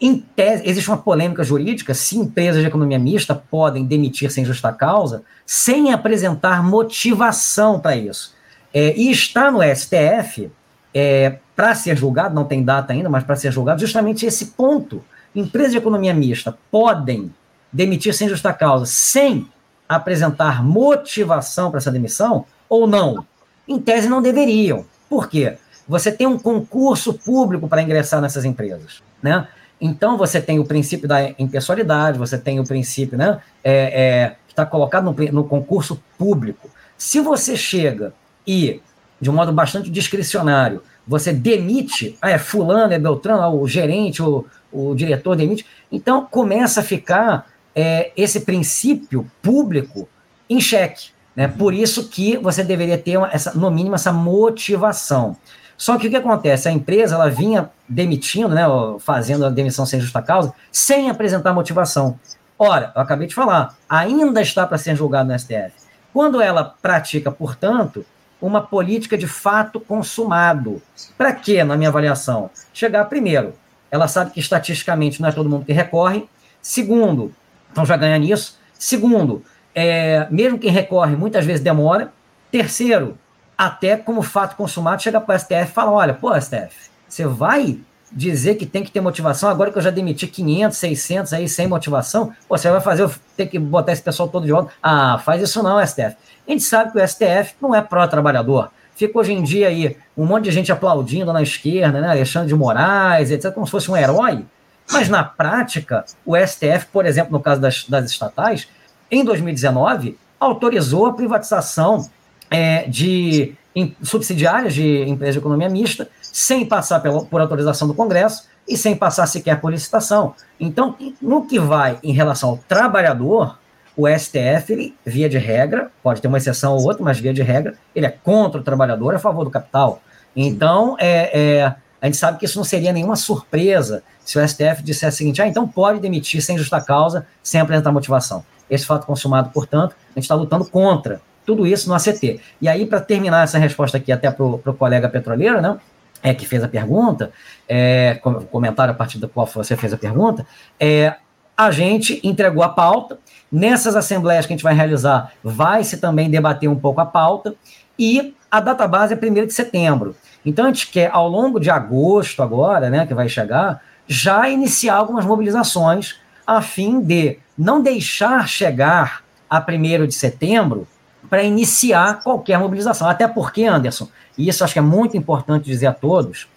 em 0.00 0.20
tese, 0.20 0.68
existe 0.68 0.88
uma 0.88 0.98
polêmica 0.98 1.42
jurídica 1.42 1.94
se 1.94 2.16
empresas 2.16 2.60
de 2.60 2.68
economia 2.68 2.98
mista 2.98 3.34
podem 3.34 3.84
demitir 3.84 4.30
sem 4.30 4.44
justa 4.44 4.72
causa 4.72 5.24
sem 5.44 5.92
apresentar 5.92 6.62
motivação 6.62 7.80
para 7.80 7.96
isso. 7.96 8.34
É, 8.72 8.94
e 8.96 9.10
está 9.10 9.50
no 9.50 9.60
STF, 9.62 10.52
é, 10.94 11.38
para 11.58 11.74
ser 11.74 11.96
julgado, 11.96 12.36
não 12.36 12.44
tem 12.44 12.62
data 12.62 12.92
ainda, 12.92 13.08
mas 13.08 13.24
para 13.24 13.34
ser 13.34 13.50
julgado, 13.50 13.80
justamente 13.80 14.24
esse 14.24 14.46
ponto. 14.46 15.02
Empresas 15.34 15.72
de 15.72 15.78
economia 15.78 16.14
mista 16.14 16.56
podem 16.70 17.34
demitir 17.72 18.14
sem 18.14 18.28
justa 18.28 18.52
causa, 18.52 18.86
sem 18.86 19.48
apresentar 19.88 20.62
motivação 20.62 21.68
para 21.68 21.78
essa 21.78 21.90
demissão, 21.90 22.44
ou 22.68 22.86
não? 22.86 23.26
Em 23.66 23.76
tese, 23.76 24.08
não 24.08 24.22
deveriam. 24.22 24.86
Por 25.10 25.28
quê? 25.28 25.58
Você 25.88 26.12
tem 26.12 26.28
um 26.28 26.38
concurso 26.38 27.14
público 27.14 27.66
para 27.66 27.82
ingressar 27.82 28.20
nessas 28.20 28.44
empresas, 28.44 29.02
né? 29.20 29.48
Então, 29.80 30.16
você 30.16 30.40
tem 30.40 30.60
o 30.60 30.64
princípio 30.64 31.08
da 31.08 31.28
impessoalidade, 31.40 32.18
você 32.18 32.38
tem 32.38 32.60
o 32.60 32.64
princípio, 32.64 33.18
né, 33.18 33.40
é, 33.64 33.72
é, 33.72 34.36
que 34.46 34.52
está 34.52 34.64
colocado 34.64 35.06
no, 35.06 35.32
no 35.32 35.42
concurso 35.42 36.00
público. 36.16 36.70
Se 36.96 37.18
você 37.20 37.56
chega 37.56 38.14
e, 38.46 38.80
de 39.20 39.30
um 39.30 39.32
modo 39.32 39.52
bastante 39.52 39.90
discricionário, 39.90 40.82
você 41.06 41.32
demite, 41.32 42.16
ah, 42.20 42.30
é 42.30 42.38
fulano, 42.38 42.92
é 42.92 42.98
Beltrano, 42.98 43.60
o 43.60 43.66
gerente, 43.66 44.22
o, 44.22 44.44
o 44.72 44.94
diretor 44.94 45.34
demite, 45.34 45.64
então 45.90 46.26
começa 46.26 46.80
a 46.80 46.84
ficar 46.84 47.46
é, 47.74 48.12
esse 48.16 48.40
princípio 48.40 49.30
público 49.40 50.08
em 50.48 50.60
xeque. 50.60 51.10
Né? 51.34 51.48
Por 51.48 51.72
isso 51.72 52.08
que 52.08 52.36
você 52.36 52.62
deveria 52.62 52.98
ter, 52.98 53.16
uma, 53.16 53.30
essa, 53.32 53.54
no 53.54 53.70
mínimo, 53.70 53.94
essa 53.94 54.12
motivação. 54.12 55.36
Só 55.76 55.96
que 55.96 56.08
o 56.08 56.10
que 56.10 56.16
acontece? 56.16 56.68
A 56.68 56.72
empresa 56.72 57.14
ela 57.14 57.30
vinha 57.30 57.70
demitindo, 57.88 58.48
né, 58.48 58.64
fazendo 58.98 59.46
a 59.46 59.50
demissão 59.50 59.86
sem 59.86 60.00
justa 60.00 60.20
causa, 60.20 60.52
sem 60.72 61.08
apresentar 61.08 61.54
motivação. 61.54 62.18
Ora, 62.58 62.92
eu 62.96 63.00
acabei 63.00 63.28
de 63.28 63.34
falar, 63.34 63.76
ainda 63.88 64.42
está 64.42 64.66
para 64.66 64.76
ser 64.76 64.96
julgado 64.96 65.30
no 65.30 65.38
STF. 65.38 65.72
Quando 66.12 66.42
ela 66.42 66.74
pratica, 66.82 67.30
portanto, 67.30 68.04
uma 68.40 68.62
política 68.62 69.16
de 69.16 69.26
fato 69.26 69.80
consumado. 69.80 70.80
Para 71.16 71.32
quê, 71.32 71.64
na 71.64 71.76
minha 71.76 71.88
avaliação? 71.88 72.50
Chegar 72.72 73.04
primeiro, 73.06 73.54
ela 73.90 74.06
sabe 74.06 74.30
que 74.30 74.40
estatisticamente 74.40 75.20
não 75.20 75.28
é 75.28 75.32
todo 75.32 75.48
mundo 75.48 75.64
que 75.64 75.72
recorre. 75.72 76.28
Segundo, 76.60 77.34
então 77.70 77.84
já 77.84 77.96
ganha 77.96 78.18
nisso. 78.18 78.58
Segundo, 78.78 79.42
é, 79.74 80.26
mesmo 80.30 80.58
quem 80.58 80.70
recorre 80.70 81.16
muitas 81.16 81.44
vezes 81.44 81.62
demora. 81.62 82.12
Terceiro, 82.50 83.18
até 83.56 83.96
como 83.96 84.22
fato 84.22 84.56
consumado, 84.56 85.02
chega 85.02 85.20
para 85.20 85.34
o 85.34 85.38
STF 85.38 85.62
e 85.62 85.66
fala: 85.66 85.90
olha, 85.90 86.14
pô, 86.14 86.38
STF, 86.40 86.90
você 87.08 87.26
vai 87.26 87.80
dizer 88.10 88.54
que 88.54 88.66
tem 88.66 88.82
que 88.82 88.90
ter 88.90 89.00
motivação, 89.00 89.48
agora 89.48 89.70
que 89.70 89.78
eu 89.78 89.82
já 89.82 89.90
demiti 89.90 90.26
500, 90.26 90.76
600 90.76 91.32
aí 91.32 91.48
sem 91.48 91.66
motivação, 91.66 92.32
você 92.48 92.70
vai 92.70 92.80
fazer 92.80 93.08
ter 93.36 93.46
que 93.46 93.58
botar 93.58 93.92
esse 93.92 94.02
pessoal 94.02 94.28
todo 94.28 94.44
de 94.46 94.52
volta? 94.52 94.72
Ah, 94.82 95.20
faz 95.24 95.42
isso 95.42 95.62
não, 95.62 95.84
STF. 95.84 96.16
A 96.46 96.50
gente 96.50 96.64
sabe 96.64 96.92
que 96.92 96.98
o 96.98 97.06
STF 97.06 97.54
não 97.60 97.74
é 97.74 97.82
pró-trabalhador. 97.82 98.70
Fica 98.96 99.18
hoje 99.18 99.32
em 99.32 99.42
dia 99.42 99.68
aí 99.68 99.96
um 100.16 100.24
monte 100.24 100.44
de 100.44 100.50
gente 100.50 100.72
aplaudindo 100.72 101.32
na 101.32 101.42
esquerda, 101.42 102.00
né? 102.00 102.08
Alexandre 102.08 102.48
de 102.48 102.54
Moraes, 102.54 103.30
etc., 103.30 103.52
como 103.52 103.66
se 103.66 103.70
fosse 103.70 103.90
um 103.90 103.96
herói. 103.96 104.44
Mas 104.90 105.08
na 105.08 105.22
prática, 105.22 106.04
o 106.24 106.36
STF, 106.36 106.86
por 106.92 107.06
exemplo, 107.06 107.32
no 107.32 107.40
caso 107.40 107.60
das, 107.60 107.84
das 107.84 108.10
estatais, 108.10 108.66
em 109.10 109.24
2019, 109.24 110.18
autorizou 110.40 111.06
a 111.06 111.12
privatização 111.12 112.08
é, 112.50 112.88
de 112.88 113.54
em, 113.74 113.94
subsidiárias 114.02 114.74
de 114.74 115.02
empresas 115.02 115.34
de 115.34 115.38
economia 115.38 115.68
mista, 115.68 116.08
sem 116.38 116.64
passar 116.64 117.00
pela, 117.00 117.24
por 117.24 117.40
autorização 117.40 117.88
do 117.88 117.94
Congresso 117.94 118.44
e 118.66 118.76
sem 118.76 118.94
passar 118.94 119.26
sequer 119.26 119.60
por 119.60 119.72
licitação. 119.72 120.36
Então, 120.60 120.94
no 121.20 121.44
que 121.44 121.58
vai 121.58 121.98
em 122.00 122.12
relação 122.12 122.50
ao 122.50 122.58
trabalhador, 122.58 123.58
o 123.96 124.06
STF, 124.06 124.72
ele, 124.72 124.96
via 125.04 125.28
de 125.28 125.36
regra, 125.36 125.90
pode 126.00 126.22
ter 126.22 126.28
uma 126.28 126.38
exceção 126.38 126.76
ou 126.76 126.84
outra, 126.84 127.02
mas 127.02 127.18
via 127.18 127.34
de 127.34 127.42
regra, 127.42 127.74
ele 127.92 128.06
é 128.06 128.10
contra 128.10 128.60
o 128.60 128.62
trabalhador, 128.62 129.16
a 129.16 129.18
favor 129.18 129.42
do 129.42 129.50
capital. 129.50 130.00
Então, 130.36 130.94
é, 131.00 131.40
é 131.40 131.74
a 132.00 132.06
gente 132.06 132.16
sabe 132.16 132.38
que 132.38 132.44
isso 132.44 132.56
não 132.56 132.64
seria 132.64 132.92
nenhuma 132.92 133.16
surpresa 133.16 134.04
se 134.24 134.38
o 134.38 134.48
STF 134.48 134.80
dissesse 134.84 135.16
o 135.16 135.18
seguinte: 135.18 135.42
ah, 135.42 135.48
então 135.48 135.66
pode 135.66 135.98
demitir 135.98 136.40
sem 136.40 136.56
justa 136.56 136.80
causa, 136.80 137.26
sem 137.42 137.60
apresentar 137.60 137.90
motivação. 137.90 138.44
Esse 138.70 138.86
fato 138.86 139.04
consumado, 139.06 139.50
portanto, 139.50 139.96
a 140.10 140.14
gente 140.14 140.22
está 140.22 140.36
lutando 140.36 140.64
contra 140.64 141.20
tudo 141.44 141.66
isso 141.66 141.88
no 141.88 141.96
ACT. 141.96 142.40
E 142.60 142.68
aí, 142.68 142.86
para 142.86 143.00
terminar 143.00 143.42
essa 143.42 143.58
resposta 143.58 143.96
aqui, 143.96 144.12
até 144.12 144.30
para 144.30 144.44
o 144.44 144.74
colega 144.74 145.08
petroleiro, 145.08 145.60
né? 145.60 145.76
É, 146.22 146.34
que 146.34 146.46
fez 146.46 146.64
a 146.64 146.68
pergunta, 146.68 147.30
é, 147.68 148.20
comentário 148.50 148.92
a 148.92 148.94
partir 148.94 149.18
do 149.18 149.28
qual 149.28 149.46
você 149.46 149.76
fez 149.76 149.92
a 149.92 149.96
pergunta, 149.96 150.44
é, 150.80 151.14
a 151.56 151.70
gente 151.70 152.20
entregou 152.22 152.62
a 152.62 152.68
pauta. 152.68 153.18
Nessas 153.50 153.96
assembleias 153.96 154.46
que 154.46 154.52
a 154.52 154.56
gente 154.56 154.62
vai 154.62 154.74
realizar, 154.74 155.32
vai-se 155.42 155.96
também 155.96 156.30
debater 156.30 156.68
um 156.68 156.76
pouco 156.76 157.00
a 157.00 157.06
pauta. 157.06 157.54
E 157.98 158.34
a 158.50 158.60
data 158.60 158.86
base 158.86 159.14
é 159.14 159.16
1 159.16 159.46
de 159.46 159.52
setembro. 159.52 160.14
Então, 160.44 160.66
a 160.66 160.68
gente 160.68 160.88
quer, 160.88 161.10
ao 161.12 161.28
longo 161.28 161.58
de 161.58 161.68
agosto, 161.68 162.42
agora, 162.42 162.88
né, 162.88 163.06
que 163.06 163.14
vai 163.14 163.28
chegar, 163.28 163.82
já 164.06 164.48
iniciar 164.48 164.94
algumas 164.94 165.24
mobilizações, 165.24 166.16
a 166.46 166.62
fim 166.62 167.00
de 167.00 167.38
não 167.56 167.82
deixar 167.82 168.48
chegar 168.48 169.24
a 169.50 169.58
1 169.58 170.06
de 170.06 170.14
setembro 170.14 170.86
para 171.28 171.42
iniciar 171.42 172.22
qualquer 172.22 172.58
mobilização. 172.58 173.08
Até 173.08 173.26
porque, 173.28 173.64
Anderson, 173.64 174.08
e 174.36 174.48
isso 174.48 174.64
acho 174.64 174.72
que 174.72 174.78
é 174.78 174.82
muito 174.82 175.16
importante 175.16 175.64
dizer 175.64 175.86
a 175.86 175.92
todos, 175.92 176.48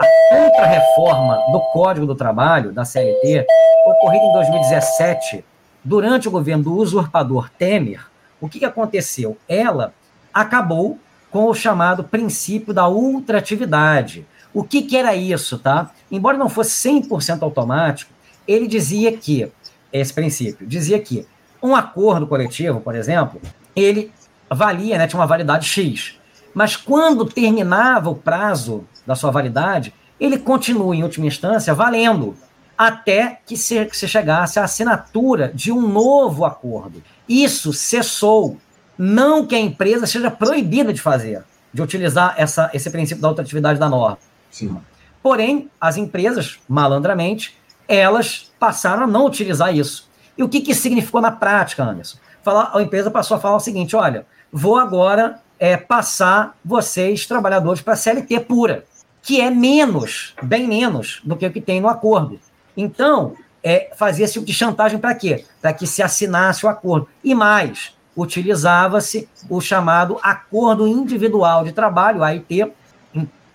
a 0.00 0.34
contra-reforma 0.34 1.36
do 1.52 1.60
Código 1.72 2.06
do 2.06 2.14
Trabalho, 2.14 2.72
da 2.72 2.84
CLT, 2.84 3.46
ocorrida 3.86 4.24
em 4.24 4.32
2017, 4.32 5.44
durante 5.84 6.28
o 6.28 6.30
governo 6.30 6.64
do 6.64 6.74
usurpador 6.74 7.48
Temer, 7.50 8.06
o 8.40 8.48
que, 8.48 8.64
aconteceu? 8.64 9.36
Ela 9.48 9.92
acabou 10.32 10.98
com 11.30 11.46
o 11.46 11.54
chamado 11.54 12.04
princípio 12.04 12.72
da 12.72 12.88
ultratividade. 12.88 14.26
O 14.54 14.62
que, 14.62 14.82
que 14.82 14.96
era 14.96 15.14
isso, 15.14 15.58
tá? 15.58 15.90
Embora 16.10 16.38
não 16.38 16.48
fosse 16.48 16.88
100% 16.88 17.42
automático, 17.42 18.12
ele 18.46 18.66
dizia 18.66 19.16
que, 19.16 19.50
esse 19.92 20.12
princípio, 20.12 20.66
dizia 20.66 20.98
que 21.00 21.26
um 21.62 21.74
acordo 21.74 22.26
coletivo, 22.26 22.80
por 22.80 22.94
exemplo, 22.94 23.40
ele 23.80 24.12
valia, 24.50 24.98
né, 24.98 25.06
tinha 25.06 25.20
uma 25.20 25.26
validade 25.26 25.66
X. 25.66 26.18
Mas 26.54 26.76
quando 26.76 27.24
terminava 27.24 28.10
o 28.10 28.14
prazo 28.14 28.84
da 29.06 29.14
sua 29.14 29.30
validade, 29.30 29.92
ele 30.18 30.38
continua, 30.38 30.94
em 30.94 31.02
última 31.02 31.26
instância, 31.26 31.74
valendo, 31.74 32.36
até 32.76 33.40
que 33.46 33.56
se, 33.56 33.84
que 33.86 33.96
se 33.96 34.06
chegasse 34.06 34.58
à 34.58 34.64
assinatura 34.64 35.50
de 35.54 35.72
um 35.72 35.86
novo 35.86 36.44
acordo. 36.44 37.02
Isso 37.28 37.72
cessou. 37.72 38.56
Não 38.96 39.46
que 39.46 39.54
a 39.54 39.60
empresa 39.60 40.06
seja 40.06 40.30
proibida 40.30 40.92
de 40.92 41.00
fazer, 41.00 41.44
de 41.72 41.82
utilizar 41.82 42.34
essa, 42.36 42.70
esse 42.72 42.90
princípio 42.90 43.22
da 43.22 43.28
ultratividade 43.28 43.78
da 43.78 43.88
norma. 43.88 44.18
Sim. 44.50 44.76
Porém, 45.22 45.70
as 45.80 45.96
empresas, 45.96 46.58
malandramente, 46.68 47.56
elas 47.86 48.50
passaram 48.58 49.04
a 49.04 49.06
não 49.06 49.26
utilizar 49.26 49.74
isso. 49.74 50.07
E 50.38 50.42
o 50.42 50.48
que, 50.48 50.60
que 50.60 50.72
significou 50.72 51.20
na 51.20 51.32
prática, 51.32 51.82
Anderson? 51.82 52.16
Falar, 52.42 52.70
a 52.72 52.80
empresa 52.80 53.10
passou 53.10 53.36
a 53.36 53.40
falar 53.40 53.56
o 53.56 53.60
seguinte: 53.60 53.96
olha, 53.96 54.24
vou 54.52 54.78
agora 54.78 55.40
é, 55.58 55.76
passar 55.76 56.56
vocês, 56.64 57.26
trabalhadores, 57.26 57.82
para 57.82 57.94
a 57.94 57.96
CLT 57.96 58.40
pura, 58.40 58.84
que 59.20 59.40
é 59.40 59.50
menos, 59.50 60.34
bem 60.40 60.68
menos 60.68 61.20
do 61.24 61.36
que 61.36 61.44
o 61.44 61.52
que 61.52 61.60
tem 61.60 61.80
no 61.80 61.88
acordo. 61.88 62.38
Então, 62.76 63.34
é, 63.62 63.90
fazia 63.96 64.24
esse 64.24 64.34
tipo 64.34 64.46
de 64.46 64.54
chantagem 64.54 64.98
para 64.98 65.14
quê? 65.14 65.44
Para 65.60 65.72
que 65.72 65.86
se 65.86 66.02
assinasse 66.02 66.64
o 66.64 66.68
acordo. 66.68 67.08
E 67.24 67.34
mais, 67.34 67.92
utilizava-se 68.16 69.28
o 69.50 69.60
chamado 69.60 70.18
acordo 70.22 70.86
individual 70.86 71.64
de 71.64 71.72
trabalho, 71.72 72.22
AIT, 72.22 72.72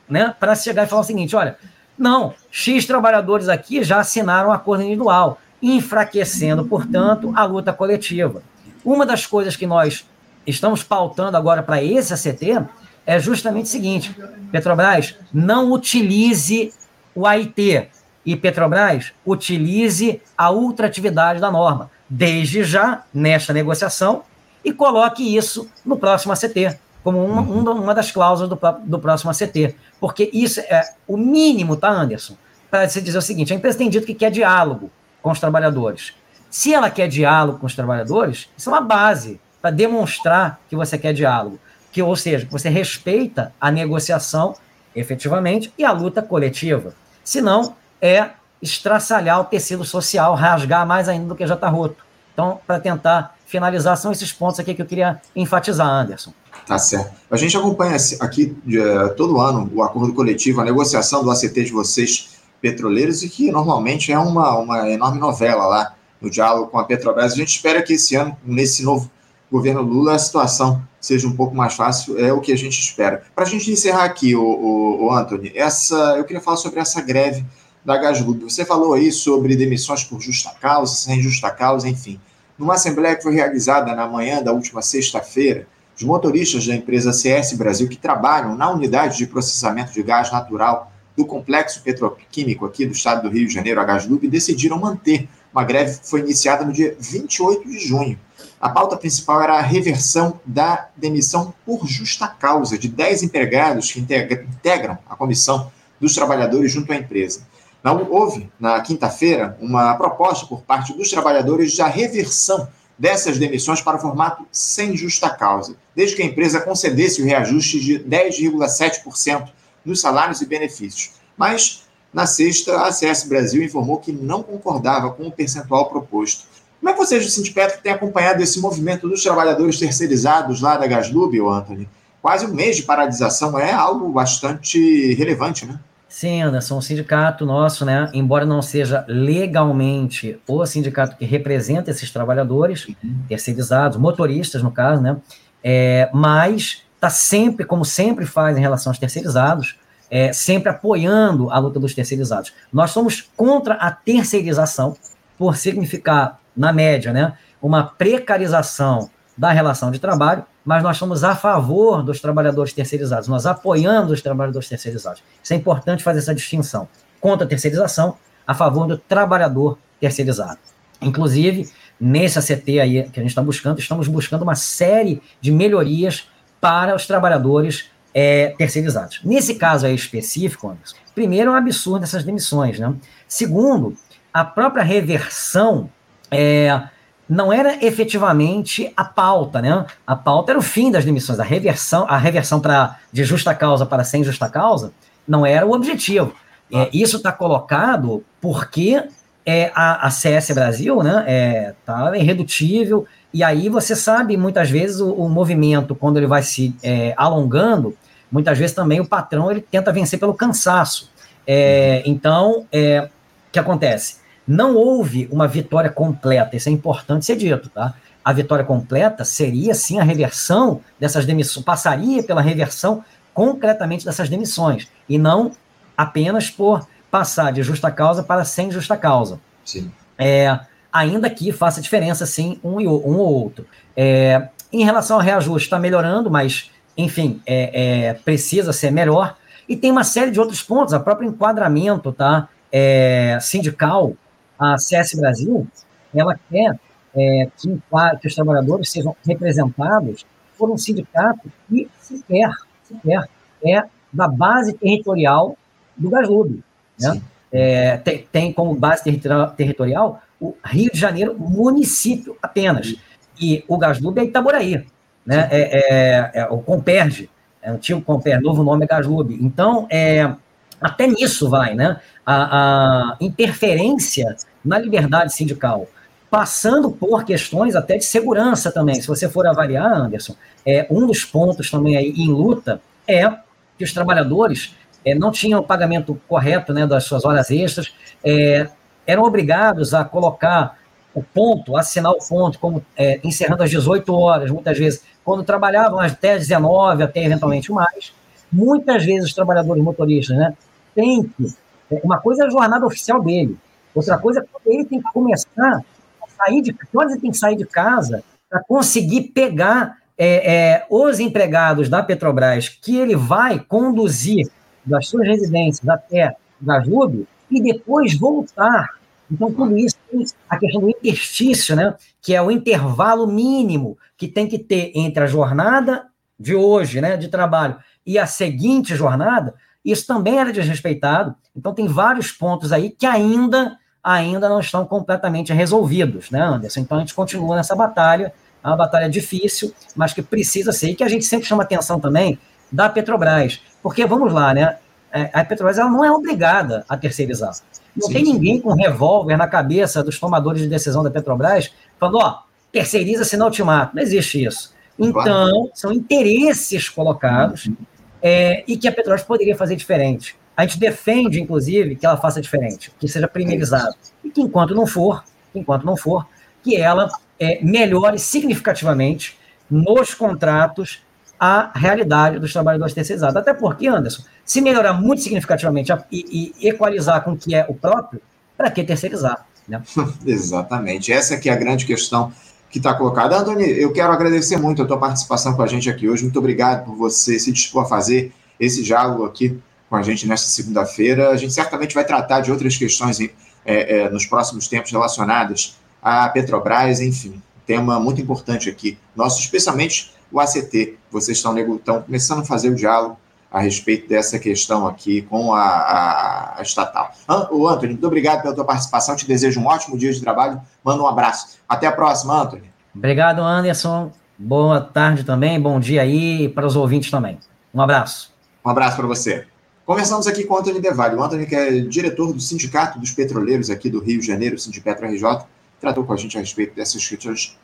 né, 0.09 0.35
para 0.37 0.53
chegar 0.55 0.83
e 0.83 0.87
falar 0.87 1.01
o 1.01 1.05
seguinte: 1.05 1.35
olha, 1.35 1.57
não, 1.97 2.33
X 2.51 2.85
trabalhadores 2.85 3.47
aqui 3.47 3.83
já 3.83 3.99
assinaram 3.99 4.49
um 4.49 4.53
acordo 4.53 4.83
individual, 4.83 5.39
enfraquecendo, 5.63 6.65
portanto, 6.65 7.31
a 7.33 7.45
luta 7.45 7.71
coletiva. 7.71 8.43
Uma 8.83 9.05
das 9.05 9.25
coisas 9.25 9.55
que 9.55 9.65
nós 9.65 10.05
estamos 10.45 10.83
pautando 10.83 11.37
agora 11.37 11.63
para 11.63 11.81
esse 11.81 12.13
ACT 12.13 12.65
é 13.05 13.17
justamente 13.17 13.65
o 13.65 13.69
seguinte: 13.69 14.13
Petrobras 14.51 15.15
não 15.33 15.71
utilize 15.71 16.73
o 17.15 17.25
AIT 17.25 17.87
e 18.25 18.35
Petrobras 18.35 19.13
utilize 19.25 20.21
a 20.37 20.51
ultratividade 20.51 21.39
da 21.39 21.49
norma, 21.49 21.89
desde 22.09 22.61
já 22.65 23.03
nesta 23.13 23.53
negociação, 23.53 24.23
e 24.65 24.73
coloque 24.73 25.35
isso 25.35 25.69
no 25.85 25.97
próximo 25.97 26.33
ACT, 26.33 26.77
como 27.01 27.23
uma, 27.23 27.71
uma 27.71 27.95
das 27.95 28.11
cláusulas 28.11 28.49
do, 28.49 28.59
do 28.83 28.99
próximo 28.99 29.31
ACT. 29.31 29.75
Porque 29.97 30.29
isso 30.33 30.59
é 30.59 30.93
o 31.07 31.15
mínimo, 31.15 31.77
tá, 31.77 31.89
Anderson? 31.89 32.35
Para 32.69 32.89
se 32.89 33.01
dizer 33.01 33.17
o 33.17 33.21
seguinte: 33.21 33.53
a 33.53 33.55
empresa 33.55 33.77
tem 33.77 33.89
dito 33.89 34.05
que 34.05 34.13
quer 34.13 34.29
diálogo 34.29 34.91
com 35.23 35.31
os 35.31 35.39
trabalhadores. 35.39 36.13
Se 36.51 36.71
ela 36.71 36.91
quer 36.91 37.07
diálogo 37.07 37.57
com 37.57 37.65
os 37.65 37.75
trabalhadores, 37.75 38.47
isso 38.55 38.69
é 38.69 38.73
uma 38.73 38.81
base 38.81 39.39
para 39.59 39.71
demonstrar 39.71 40.59
que 40.69 40.75
você 40.75 40.97
quer 40.97 41.13
diálogo, 41.13 41.57
que 41.91 42.03
ou 42.03 42.15
seja, 42.15 42.45
que 42.45 42.51
você 42.51 42.69
respeita 42.69 43.51
a 43.59 43.71
negociação 43.71 44.53
efetivamente 44.95 45.73
e 45.77 45.83
a 45.83 45.91
luta 45.91 46.21
coletiva. 46.21 46.93
Senão 47.23 47.75
é 47.99 48.31
estraçalhar 48.61 49.39
o 49.39 49.45
tecido 49.45 49.83
social, 49.83 50.35
rasgar 50.35 50.85
mais 50.85 51.09
ainda 51.09 51.27
do 51.27 51.35
que 51.35 51.47
já 51.47 51.55
está 51.55 51.69
roto. 51.69 52.03
Então, 52.33 52.59
para 52.67 52.79
tentar 52.79 53.35
finalizar, 53.45 53.95
são 53.97 54.11
esses 54.11 54.31
pontos 54.31 54.59
aqui 54.59 54.73
que 54.73 54.81
eu 54.81 54.85
queria 54.85 55.21
enfatizar, 55.35 55.87
Anderson. 55.87 56.33
Tá 56.65 56.77
certo. 56.77 57.13
A 57.29 57.37
gente 57.37 57.55
acompanha 57.55 57.95
aqui 58.19 58.55
uh, 58.67 59.13
todo 59.15 59.39
ano 59.39 59.69
o 59.73 59.83
acordo 59.83 60.13
coletivo, 60.13 60.61
a 60.61 60.63
negociação 60.63 61.23
do 61.23 61.29
ACT 61.29 61.63
de 61.63 61.71
vocês, 61.71 62.32
petroleiros, 62.63 63.21
e 63.23 63.29
que 63.29 63.51
normalmente 63.51 64.13
é 64.13 64.17
uma, 64.17 64.57
uma 64.57 64.89
enorme 64.89 65.19
novela 65.19 65.65
lá 65.65 65.95
no 66.21 66.29
diálogo 66.29 66.67
com 66.67 66.79
a 66.79 66.85
Petrobras. 66.85 67.33
A 67.33 67.35
gente 67.35 67.49
espera 67.49 67.83
que 67.83 67.91
esse 67.91 68.15
ano, 68.15 68.37
nesse 68.45 68.83
novo 68.83 69.11
governo 69.51 69.81
Lula, 69.81 70.15
a 70.15 70.17
situação 70.17 70.81
seja 70.97 71.27
um 71.27 71.35
pouco 71.35 71.53
mais 71.53 71.73
fácil, 71.73 72.17
é 72.17 72.31
o 72.31 72.39
que 72.39 72.53
a 72.53 72.55
gente 72.55 72.79
espera. 72.79 73.23
Para 73.35 73.43
a 73.43 73.47
gente 73.47 73.69
encerrar 73.69 74.05
aqui, 74.05 74.33
o, 74.33 74.41
o, 74.41 75.05
o 75.07 75.11
Anthony, 75.11 75.51
essa, 75.53 76.15
eu 76.17 76.23
queria 76.23 76.41
falar 76.41 76.55
sobre 76.55 76.79
essa 76.79 77.01
greve 77.01 77.45
da 77.83 77.97
Gaslub. 77.97 78.41
Você 78.45 78.63
falou 78.63 78.93
aí 78.93 79.11
sobre 79.11 79.57
demissões 79.57 80.05
por 80.05 80.21
justa 80.21 80.51
causa, 80.61 80.95
sem 80.95 81.21
justa 81.21 81.51
causa, 81.51 81.89
enfim. 81.89 82.17
Numa 82.57 82.75
assembleia 82.75 83.17
que 83.17 83.23
foi 83.23 83.33
realizada 83.33 83.93
na 83.93 84.07
manhã 84.07 84.41
da 84.41 84.53
última 84.53 84.81
sexta-feira, 84.81 85.67
os 85.97 86.03
motoristas 86.03 86.65
da 86.65 86.73
empresa 86.73 87.11
CS 87.11 87.51
Brasil 87.57 87.89
que 87.89 87.97
trabalham 87.97 88.55
na 88.55 88.71
unidade 88.71 89.17
de 89.17 89.27
processamento 89.27 89.91
de 89.91 90.01
gás 90.01 90.31
natural 90.31 90.92
do 91.15 91.25
complexo 91.25 91.81
petroquímico 91.81 92.65
aqui 92.65 92.85
do 92.85 92.93
estado 92.93 93.23
do 93.23 93.33
Rio 93.33 93.47
de 93.47 93.53
Janeiro, 93.53 93.79
a 93.79 93.83
Gaslub, 93.83 94.27
decidiram 94.27 94.79
manter 94.79 95.27
uma 95.51 95.63
greve 95.63 95.99
que 95.99 96.09
foi 96.09 96.21
iniciada 96.21 96.65
no 96.65 96.73
dia 96.73 96.95
28 96.99 97.69
de 97.69 97.79
junho 97.79 98.19
a 98.63 98.69
pauta 98.69 98.95
principal 98.95 99.41
era 99.41 99.55
a 99.55 99.61
reversão 99.61 100.39
da 100.45 100.87
demissão 100.95 101.53
por 101.65 101.85
justa 101.85 102.29
causa 102.29 102.77
de 102.77 102.87
10 102.87 103.23
empregados 103.23 103.91
que 103.91 103.99
integram 103.99 104.97
a 105.09 105.17
comissão 105.17 105.69
dos 105.99 106.15
trabalhadores 106.15 106.71
junto 106.71 106.93
à 106.93 106.95
empresa. 106.95 107.45
Não, 107.83 108.09
houve, 108.09 108.49
na 108.57 108.79
quinta-feira, 108.79 109.57
uma 109.59 109.93
proposta 109.95 110.45
por 110.45 110.61
parte 110.61 110.93
dos 110.93 111.09
trabalhadores 111.09 111.75
da 111.75 111.87
reversão 111.87 112.69
dessas 112.97 113.37
demissões 113.37 113.81
para 113.81 113.99
formato 113.99 114.47
sem 114.49 114.95
justa 114.95 115.29
causa, 115.29 115.75
desde 115.93 116.15
que 116.15 116.21
a 116.21 116.25
empresa 116.25 116.61
concedesse 116.61 117.21
o 117.21 117.25
reajuste 117.25 117.81
de 117.81 117.99
10,7% 117.99 119.49
nos 119.85 120.01
salários 120.01 120.41
e 120.41 120.45
benefícios. 120.45 121.11
Mas, 121.37 121.83
na 122.13 122.25
sexta, 122.25 122.85
a 122.85 122.91
CS 122.91 123.23
Brasil 123.23 123.63
informou 123.63 123.99
que 123.99 124.11
não 124.11 124.43
concordava 124.43 125.11
com 125.11 125.27
o 125.27 125.31
percentual 125.31 125.89
proposto. 125.89 126.45
Como 126.79 126.89
é 126.89 126.93
que 126.93 126.99
vocês 126.99 127.23
do 127.23 127.31
Sindipetro 127.31 127.81
têm 127.81 127.93
acompanhado 127.93 128.43
esse 128.43 128.59
movimento 128.59 129.07
dos 129.07 129.23
trabalhadores 129.23 129.79
terceirizados 129.79 130.61
lá 130.61 130.77
da 130.77 130.85
Gaslub, 130.85 131.39
Anthony? 131.39 131.87
Quase 132.21 132.45
um 132.45 132.53
mês 132.53 132.77
de 132.77 132.83
paralisação 132.83 133.57
é 133.57 133.71
algo 133.71 134.09
bastante 134.09 135.13
relevante, 135.13 135.65
né? 135.65 135.79
Sim, 136.13 136.43
Anderson, 136.43 136.77
o 136.77 136.81
sindicato 136.81 137.43
nosso, 137.43 137.83
né, 137.83 138.07
embora 138.13 138.45
não 138.45 138.61
seja 138.61 139.03
legalmente 139.07 140.39
o 140.47 140.63
sindicato 140.63 141.17
que 141.17 141.25
representa 141.25 141.89
esses 141.89 142.11
trabalhadores 142.11 142.87
uhum. 142.87 143.23
terceirizados, 143.27 143.97
motoristas 143.97 144.61
no 144.61 144.69
caso, 144.69 145.01
né, 145.01 145.17
é, 145.63 146.11
mas 146.13 146.83
está 147.03 147.09
sempre, 147.09 147.65
como 147.65 147.83
sempre 147.83 148.25
faz 148.25 148.57
em 148.57 148.61
relação 148.61 148.89
aos 148.89 148.97
terceirizados, 148.97 149.75
é, 150.09 150.31
sempre 150.31 150.69
apoiando 150.69 151.51
a 151.51 151.59
luta 151.59 151.77
dos 151.79 151.93
terceirizados. 151.93 152.53
Nós 152.71 152.91
somos 152.91 153.29
contra 153.35 153.73
a 153.73 153.91
terceirização 153.91 154.95
por 155.37 155.57
significar 155.57 156.39
na 156.55 156.71
média, 156.71 157.11
né, 157.11 157.33
uma 157.61 157.83
precarização 157.83 159.09
da 159.37 159.51
relação 159.51 159.91
de 159.91 159.99
trabalho, 159.99 160.45
mas 160.63 160.81
nós 160.81 160.95
somos 160.95 161.23
a 161.23 161.35
favor 161.35 162.03
dos 162.03 162.21
trabalhadores 162.21 162.71
terceirizados, 162.71 163.27
nós 163.27 163.45
apoiamos 163.45 164.11
os 164.11 164.21
trabalhadores 164.21 164.69
terceirizados. 164.69 165.21
Isso 165.43 165.53
é 165.53 165.57
importante 165.57 166.03
fazer 166.03 166.19
essa 166.19 166.33
distinção. 166.33 166.87
Contra 167.19 167.45
a 167.45 167.49
terceirização, 167.49 168.15
a 168.47 168.53
favor 168.53 168.87
do 168.87 168.97
trabalhador 168.97 169.77
terceirizado. 169.99 170.59
Inclusive, 171.01 171.69
nesse 171.99 172.39
ACT 172.39 172.79
aí 172.79 173.03
que 173.09 173.19
a 173.19 173.23
gente 173.23 173.31
está 173.31 173.41
buscando, 173.41 173.79
estamos 173.79 174.07
buscando 174.07 174.43
uma 174.43 174.55
série 174.55 175.21
de 175.41 175.51
melhorias 175.51 176.27
para 176.63 176.95
os 176.95 177.05
trabalhadores 177.05 177.89
é, 178.13 178.55
terceirizados. 178.57 179.19
Nesse 179.21 179.55
caso 179.55 179.85
aí 179.85 179.93
específico, 179.93 180.69
Anderson, 180.69 180.95
primeiro 181.13 181.49
é 181.49 181.53
um 181.53 181.57
absurdo 181.57 182.05
essas 182.05 182.23
demissões, 182.23 182.79
né? 182.79 182.93
Segundo, 183.27 183.97
a 184.33 184.45
própria 184.45 184.81
reversão 184.81 185.89
é, 186.31 186.81
não 187.27 187.51
era 187.51 187.85
efetivamente 187.85 188.93
a 188.95 189.03
pauta, 189.03 189.61
né? 189.61 189.85
A 190.07 190.15
pauta 190.15 190.53
era 190.53 190.59
o 190.59 190.61
fim 190.61 190.89
das 190.89 191.03
demissões, 191.03 191.37
a 191.37 191.43
reversão, 191.43 192.05
a 192.07 192.17
reversão 192.17 192.61
para 192.61 192.97
de 193.11 193.25
justa 193.25 193.53
causa 193.53 193.85
para 193.85 194.05
sem 194.05 194.23
justa 194.23 194.47
causa 194.47 194.93
não 195.27 195.45
era 195.45 195.67
o 195.67 195.73
objetivo. 195.73 196.33
É, 196.73 196.89
isso 196.93 197.17
está 197.17 197.33
colocado 197.33 198.23
porque 198.39 199.03
é, 199.45 199.69
a, 199.75 200.07
a 200.07 200.09
CS 200.09 200.51
Brasil, 200.51 201.03
né? 201.03 201.25
É, 201.27 201.73
tá 201.85 202.17
irredutível 202.17 203.05
e 203.33 203.43
aí 203.43 203.69
você 203.69 203.95
sabe 203.95 204.37
muitas 204.37 204.69
vezes 204.69 204.99
o, 204.99 205.11
o 205.11 205.29
movimento 205.29 205.95
quando 205.95 206.17
ele 206.17 206.27
vai 206.27 206.43
se 206.43 206.75
é, 206.83 207.13
alongando, 207.17 207.95
muitas 208.31 208.57
vezes 208.57 208.75
também 208.75 208.99
o 208.99 209.07
patrão 209.07 209.49
ele 209.49 209.61
tenta 209.61 209.91
vencer 209.91 210.19
pelo 210.19 210.33
cansaço. 210.33 211.11
É, 211.45 212.03
uhum. 212.05 212.11
Então, 212.11 212.65
é, 212.71 213.01
o 213.01 213.51
que 213.51 213.59
acontece? 213.59 214.23
não 214.47 214.75
houve 214.75 215.27
uma 215.31 215.47
vitória 215.47 215.89
completa, 215.89 216.55
isso 216.55 216.69
é 216.69 216.71
importante 216.71 217.25
ser 217.25 217.37
dito, 217.37 217.69
tá? 217.69 217.93
A 218.23 218.31
vitória 218.31 218.63
completa 218.63 219.25
seria, 219.25 219.73
sim, 219.73 219.99
a 219.99 220.03
reversão 220.03 220.81
dessas 220.99 221.25
demissões, 221.25 221.65
passaria 221.65 222.23
pela 222.23 222.41
reversão 222.41 223.03
concretamente 223.33 224.05
dessas 224.05 224.29
demissões, 224.29 224.87
e 225.07 225.17
não 225.17 225.51
apenas 225.97 226.49
por 226.49 226.87
passar 227.09 227.51
de 227.51 227.63
justa 227.63 227.91
causa 227.91 228.23
para 228.23 228.43
sem 228.43 228.71
justa 228.71 228.95
causa. 228.97 229.39
Sim. 229.65 229.91
É, 230.17 230.59
ainda 230.93 231.27
que 231.29 231.51
faça 231.51 231.81
diferença, 231.81 232.25
sim, 232.27 232.59
um, 232.63 232.79
e, 232.79 232.87
um 232.87 233.17
ou 233.17 233.43
outro. 233.43 233.65
É, 233.97 234.47
em 234.71 234.85
relação 234.85 235.17
ao 235.17 235.23
reajuste, 235.23 235.65
está 235.65 235.79
melhorando, 235.79 236.29
mas, 236.29 236.69
enfim, 236.95 237.41
é, 237.45 238.09
é, 238.09 238.13
precisa 238.13 238.71
ser 238.71 238.91
melhor. 238.91 239.35
E 239.67 239.75
tem 239.75 239.89
uma 239.91 240.03
série 240.03 240.29
de 240.29 240.39
outros 240.39 240.61
pontos, 240.61 240.93
a 240.93 240.99
próprio 240.99 241.27
enquadramento 241.27 242.11
tá, 242.11 242.47
é, 242.71 243.39
sindical, 243.41 244.13
a 244.59 244.77
CS 244.77 245.15
Brasil, 245.15 245.67
ela 246.13 246.39
quer 246.49 246.79
é, 247.15 247.47
que, 247.57 247.79
que, 248.21 248.27
os 248.27 248.35
trabalhadores 248.35 248.91
sejam 248.91 249.15
representados 249.25 250.25
por 250.57 250.69
um 250.69 250.77
sindicato 250.77 251.51
que 251.67 251.89
sequer, 251.99 252.51
sequer 252.83 253.27
é 253.65 253.83
da 254.11 254.27
base 254.27 254.73
territorial 254.73 255.57
do 255.97 256.09
Gaslub. 256.09 256.63
Né? 256.99 257.21
É, 257.51 257.97
tem, 257.97 258.27
tem, 258.31 258.53
como 258.53 258.75
base 258.75 259.03
territorial 259.03 260.21
o 260.43 260.57
Rio 260.65 260.91
de 260.91 260.99
Janeiro, 260.99 261.35
município 261.37 262.37
apenas. 262.41 262.95
E 263.39 263.63
o 263.67 263.77
Gaslub 263.77 264.19
é 264.19 264.23
Itaboraí, 264.25 264.85
né? 265.25 265.47
É, 265.51 265.61
é, 265.61 266.31
é, 266.41 266.45
o 266.49 266.57
Comperge, 266.57 267.29
é 267.61 267.71
o 267.71 267.75
antigo 267.75 268.01
Comperge, 268.01 268.43
novo 268.43 268.63
nome 268.63 268.83
é 268.83 268.87
Gaslub. 268.87 269.33
Então, 269.41 269.87
é, 269.89 270.33
até 270.81 271.07
nisso 271.07 271.49
vai, 271.49 271.73
né? 271.73 271.99
A, 272.25 273.13
a 273.13 273.17
interferência 273.21 274.35
na 274.63 274.77
liberdade 274.77 275.33
sindical 275.33 275.87
passando 276.29 276.89
por 276.89 277.23
questões 277.23 277.75
até 277.75 277.95
de 277.95 278.05
segurança 278.05 278.71
também. 278.71 278.99
Se 278.99 279.07
você 279.07 279.29
for 279.29 279.45
avaliar, 279.45 279.85
Anderson, 279.85 280.35
é, 280.65 280.87
um 280.89 281.05
dos 281.05 281.23
pontos 281.23 281.69
também 281.69 281.95
aí 281.95 282.09
em 282.09 282.27
luta 282.27 282.81
é 283.07 283.29
que 283.77 283.83
os 283.83 283.93
trabalhadores 283.93 284.75
é, 285.05 285.13
não 285.13 285.31
tinham 285.31 285.59
o 285.59 285.63
pagamento 285.63 286.19
correto 286.27 286.73
né, 286.73 286.87
das 286.87 287.03
suas 287.03 287.23
horas 287.23 287.51
extras, 287.51 287.93
é, 288.23 288.67
eram 289.05 289.23
obrigados 289.23 289.93
a 289.93 290.03
colocar 290.03 290.77
o 291.13 291.21
ponto, 291.21 291.77
assinar 291.77 292.11
o 292.11 292.17
ponto, 292.17 292.57
como 292.59 292.83
é, 292.97 293.19
encerrando 293.23 293.63
às 293.63 293.69
18 293.69 294.13
horas, 294.13 294.49
muitas 294.49 294.77
vezes, 294.77 295.03
quando 295.23 295.43
trabalhavam 295.43 295.99
até 295.99 296.37
19, 296.37 297.03
até 297.03 297.23
eventualmente 297.23 297.71
mais. 297.71 298.13
Muitas 298.51 299.05
vezes 299.05 299.25
os 299.25 299.33
trabalhadores 299.33 299.83
motoristas 299.83 300.35
né, 300.35 300.53
têm 300.95 301.23
que. 301.23 301.53
É, 301.91 302.01
uma 302.03 302.19
coisa 302.19 302.43
é 302.43 302.47
a 302.47 302.49
jornada 302.49 302.85
oficial 302.85 303.21
dele, 303.21 303.57
outra 303.93 304.17
coisa 304.17 304.39
é 304.39 304.43
quando 304.43 304.73
ele 304.73 304.85
tem 304.85 305.01
que 305.01 305.13
começar 305.13 305.83
a 306.21 306.45
sair 306.45 306.61
de 306.61 306.73
quando 306.91 307.11
ele 307.11 307.19
tem 307.19 307.31
que 307.31 307.37
sair 307.37 307.55
de 307.55 307.65
casa 307.65 308.23
para 308.49 308.63
conseguir 308.63 309.23
pegar 309.33 309.97
é, 310.17 310.53
é, 310.53 310.85
os 310.89 311.19
empregados 311.19 311.89
da 311.89 312.01
Petrobras 312.01 312.69
que 312.69 312.97
ele 312.97 313.15
vai 313.15 313.59
conduzir 313.59 314.47
das 314.85 315.07
suas 315.07 315.27
residências 315.27 315.87
até 315.87 316.35
da 316.59 316.81
JUB 316.81 317.27
e 317.57 317.61
depois 317.61 318.17
voltar. 318.17 318.89
Então, 319.31 319.51
tudo 319.51 319.77
isso 319.77 319.95
tem 320.11 320.23
a 320.49 320.57
questão 320.57 320.81
do 320.81 320.89
interstício, 320.89 321.75
né? 321.75 321.95
que 322.21 322.33
é 322.33 322.41
o 322.41 322.49
intervalo 322.49 323.27
mínimo 323.27 323.97
que 324.17 324.27
tem 324.27 324.47
que 324.47 324.57
ter 324.57 324.91
entre 324.95 325.23
a 325.23 325.27
jornada 325.27 326.07
de 326.39 326.55
hoje, 326.55 327.01
né, 327.01 327.17
de 327.17 327.27
trabalho, 327.27 327.75
e 328.05 328.17
a 328.17 328.25
seguinte 328.25 328.95
jornada, 328.95 329.53
isso 329.83 330.07
também 330.07 330.39
era 330.39 330.51
desrespeitado. 330.51 331.35
Então, 331.55 331.73
tem 331.73 331.87
vários 331.87 332.31
pontos 332.31 332.71
aí 332.71 332.89
que 332.89 333.05
ainda, 333.05 333.77
ainda 334.03 334.47
não 334.47 334.59
estão 334.59 334.85
completamente 334.85 335.51
resolvidos, 335.51 336.31
né, 336.31 336.41
Anderson? 336.41 336.79
Então, 336.79 336.97
a 336.97 337.01
gente 337.01 337.13
continua 337.13 337.57
nessa 337.57 337.75
batalha, 337.75 338.33
é 338.63 338.67
uma 338.67 338.77
batalha 338.77 339.09
difícil, 339.09 339.73
mas 339.95 340.13
que 340.13 340.21
precisa 340.21 340.71
ser, 340.71 340.91
e 340.91 340.95
que 340.95 341.03
a 341.03 341.09
gente 341.09 341.25
sempre 341.25 341.45
chama 341.45 341.63
atenção 341.63 341.99
também 341.99 342.39
da 342.71 342.89
Petrobras. 342.89 343.61
Porque, 343.81 344.05
vamos 344.05 344.31
lá, 344.31 344.53
né? 344.53 344.77
É, 345.13 345.29
a 345.31 345.45
Petrobras 345.45 345.77
ela 345.77 345.91
não 345.91 346.03
é 346.03 346.11
obrigada 346.11 346.83
a 346.89 346.97
terceirizar. 346.97 347.55
Não 347.95 348.07
sim, 348.07 348.13
tem 348.13 348.23
ninguém 348.23 348.55
sim. 348.55 348.61
com 348.61 348.73
revólver 348.73 349.37
na 349.37 349.47
cabeça 349.47 350.03
dos 350.03 350.19
tomadores 350.19 350.63
de 350.63 350.67
decisão 350.67 351.03
da 351.03 351.11
Petrobras 351.11 351.71
falando, 351.99 352.17
ó, 352.17 352.39
terceiriza 352.71 353.23
se 353.23 353.37
não 353.37 353.45
ultimato. 353.45 353.95
Não 353.95 354.01
existe 354.01 354.43
isso. 354.43 354.73
Então, 354.97 355.69
são 355.73 355.91
interesses 355.91 356.89
colocados 356.89 357.67
uhum. 357.67 357.75
é, 358.21 358.63
e 358.67 358.75
que 358.75 358.87
a 358.87 358.91
Petrobras 358.91 359.23
poderia 359.23 359.55
fazer 359.55 359.75
diferente. 359.75 360.35
A 360.57 360.65
gente 360.65 360.79
defende, 360.79 361.39
inclusive, 361.39 361.95
que 361.95 362.05
ela 362.05 362.17
faça 362.17 362.41
diferente, 362.41 362.91
que 362.99 363.07
seja 363.07 363.27
primeirizado. 363.27 363.95
E 364.23 364.29
que 364.29 364.41
enquanto 364.41 364.73
não 364.73 364.87
for, 364.87 365.23
enquanto 365.53 365.83
não 365.83 365.95
for, 365.95 366.27
que 366.63 366.75
ela 366.75 367.09
é, 367.39 367.63
melhore 367.63 368.17
significativamente 368.17 369.37
nos 369.69 370.13
contratos 370.13 371.01
a 371.39 371.71
realidade 371.75 372.39
dos 372.39 372.53
trabalhadores 372.53 372.93
terceirizados. 372.93 373.35
Até 373.35 373.53
porque, 373.53 373.87
Anderson, 373.87 374.23
se 374.45 374.61
melhorar 374.61 374.93
muito 374.93 375.21
significativamente 375.21 375.91
e, 376.11 376.53
e 376.59 376.69
equalizar 376.69 377.23
com 377.23 377.33
o 377.33 377.37
que 377.37 377.53
é 377.53 377.65
o 377.67 377.73
próprio, 377.73 378.21
para 378.57 378.71
que 378.71 378.83
terceirizar? 378.83 379.45
Né? 379.67 379.81
Exatamente. 380.25 381.11
Essa 381.11 381.35
aqui 381.35 381.49
é 381.49 381.53
a 381.53 381.57
grande 381.57 381.85
questão 381.85 382.31
que 382.69 382.79
está 382.79 382.93
colocada. 382.93 383.37
Antônio, 383.37 383.65
eu 383.65 383.91
quero 383.93 384.11
agradecer 384.11 384.57
muito 384.57 384.81
a 384.81 384.85
tua 384.85 384.97
participação 384.97 385.53
com 385.53 385.61
a 385.61 385.67
gente 385.67 385.89
aqui 385.89 386.09
hoje. 386.09 386.23
Muito 386.23 386.39
obrigado 386.39 386.85
por 386.85 386.95
você 386.95 387.39
se 387.39 387.51
dispor 387.51 387.83
a 387.83 387.85
fazer 387.85 388.33
esse 388.59 388.81
diálogo 388.83 389.25
aqui 389.25 389.59
com 389.89 389.95
a 389.95 390.01
gente 390.01 390.27
nesta 390.27 390.47
segunda-feira. 390.47 391.29
A 391.29 391.37
gente 391.37 391.53
certamente 391.53 391.93
vai 391.93 392.03
tratar 392.03 392.41
de 392.41 392.51
outras 392.51 392.75
questões 392.75 393.19
é, 393.19 393.29
é, 393.65 394.09
nos 394.09 394.25
próximos 394.25 394.67
tempos 394.67 394.91
relacionadas 394.91 395.77
à 396.01 396.27
Petrobras, 396.29 396.99
enfim. 396.99 397.41
Tema 397.65 397.99
muito 397.99 398.19
importante 398.19 398.69
aqui, 398.69 398.97
nosso, 399.15 399.39
especialmente 399.39 400.12
o 400.33 400.39
ACT. 400.39 400.97
Vocês 401.11 401.37
estão, 401.37 401.57
estão 401.57 402.01
começando 402.01 402.39
a 402.39 402.45
fazer 402.45 402.69
o 402.69 402.75
diálogo 402.75 403.17
a 403.51 403.59
respeito 403.59 404.09
dessa 404.09 404.39
questão 404.39 404.87
aqui 404.87 405.21
com 405.21 405.53
a, 405.53 405.61
a, 405.61 406.59
a 406.59 406.61
estatal. 406.63 407.11
O 407.51 407.67
Antônio, 407.67 407.91
muito 407.91 408.07
obrigado 408.07 408.41
pela 408.41 408.55
tua 408.55 408.65
participação. 408.65 409.15
Te 409.15 409.27
desejo 409.27 409.61
um 409.61 409.67
ótimo 409.67 409.95
dia 409.95 410.11
de 410.11 410.19
trabalho. 410.19 410.59
Manda 410.83 411.03
um 411.03 411.07
abraço. 411.07 411.59
Até 411.69 411.85
a 411.85 411.91
próxima, 411.91 412.41
Antônio. 412.41 412.65
Obrigado, 412.95 413.41
Anderson. 413.41 414.11
Boa 414.37 414.81
tarde 414.81 415.23
também, 415.23 415.61
bom 415.61 415.79
dia 415.79 416.01
aí 416.01 416.49
para 416.49 416.65
os 416.65 416.75
ouvintes 416.75 417.11
também. 417.11 417.37
Um 417.71 417.79
abraço. 417.79 418.33
Um 418.65 418.69
abraço 418.69 418.97
para 418.97 419.05
você. 419.05 419.45
Conversamos 419.85 420.25
aqui 420.25 420.45
com 420.45 420.55
o 420.55 420.57
Antônio 420.57 420.81
Devalho. 420.81 421.19
O 421.19 421.23
Antônio, 421.23 421.45
que 421.45 421.55
é 421.55 421.69
diretor 421.81 422.33
do 422.33 422.39
Sindicato 422.39 422.99
dos 422.99 423.11
Petroleiros 423.11 423.69
aqui 423.69 423.89
do 423.89 423.99
Rio 423.99 424.19
de 424.19 424.25
Janeiro, 424.25 424.57
Sindipetro 424.57 425.05
RJ, 425.05 425.45
tratou 425.83 426.03
com 426.05 426.13
a 426.13 426.17
gente 426.17 426.37
a 426.37 426.39
respeito 426.39 426.73
dessas 426.73 427.05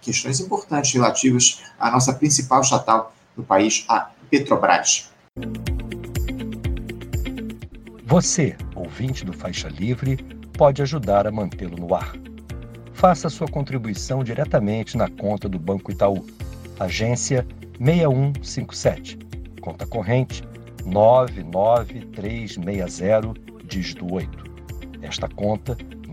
questões, 0.02 0.42
importantes 0.42 0.94
relativas 0.94 1.62
à 1.80 1.90
nossa 1.90 2.12
principal 2.12 2.60
estatal 2.60 3.16
do 3.34 3.44
país, 3.44 3.86
a 3.88 4.12
Petrobras. 4.30 5.10
Você, 8.04 8.58
ouvinte 8.76 9.24
do 9.24 9.32
Faixa 9.32 9.70
Livre, 9.70 10.18
pode 10.52 10.82
ajudar 10.82 11.26
a 11.26 11.32
mantê-lo 11.32 11.78
no 11.78 11.96
ar. 11.96 12.14
Faça 12.92 13.30
sua 13.30 13.48
contribuição 13.48 14.22
diretamente 14.22 14.98
na 14.98 15.10
conta 15.10 15.48
do 15.48 15.58
Banco 15.58 15.90
Itaú, 15.90 16.28
agência 16.78 17.48
6157, 17.80 19.18
conta 19.62 19.88
corrente 19.88 20.44
99360, 20.86 23.34
dígito 23.64 24.14
8. 24.14 24.44
Esta 25.02 25.30
conta 25.30 25.78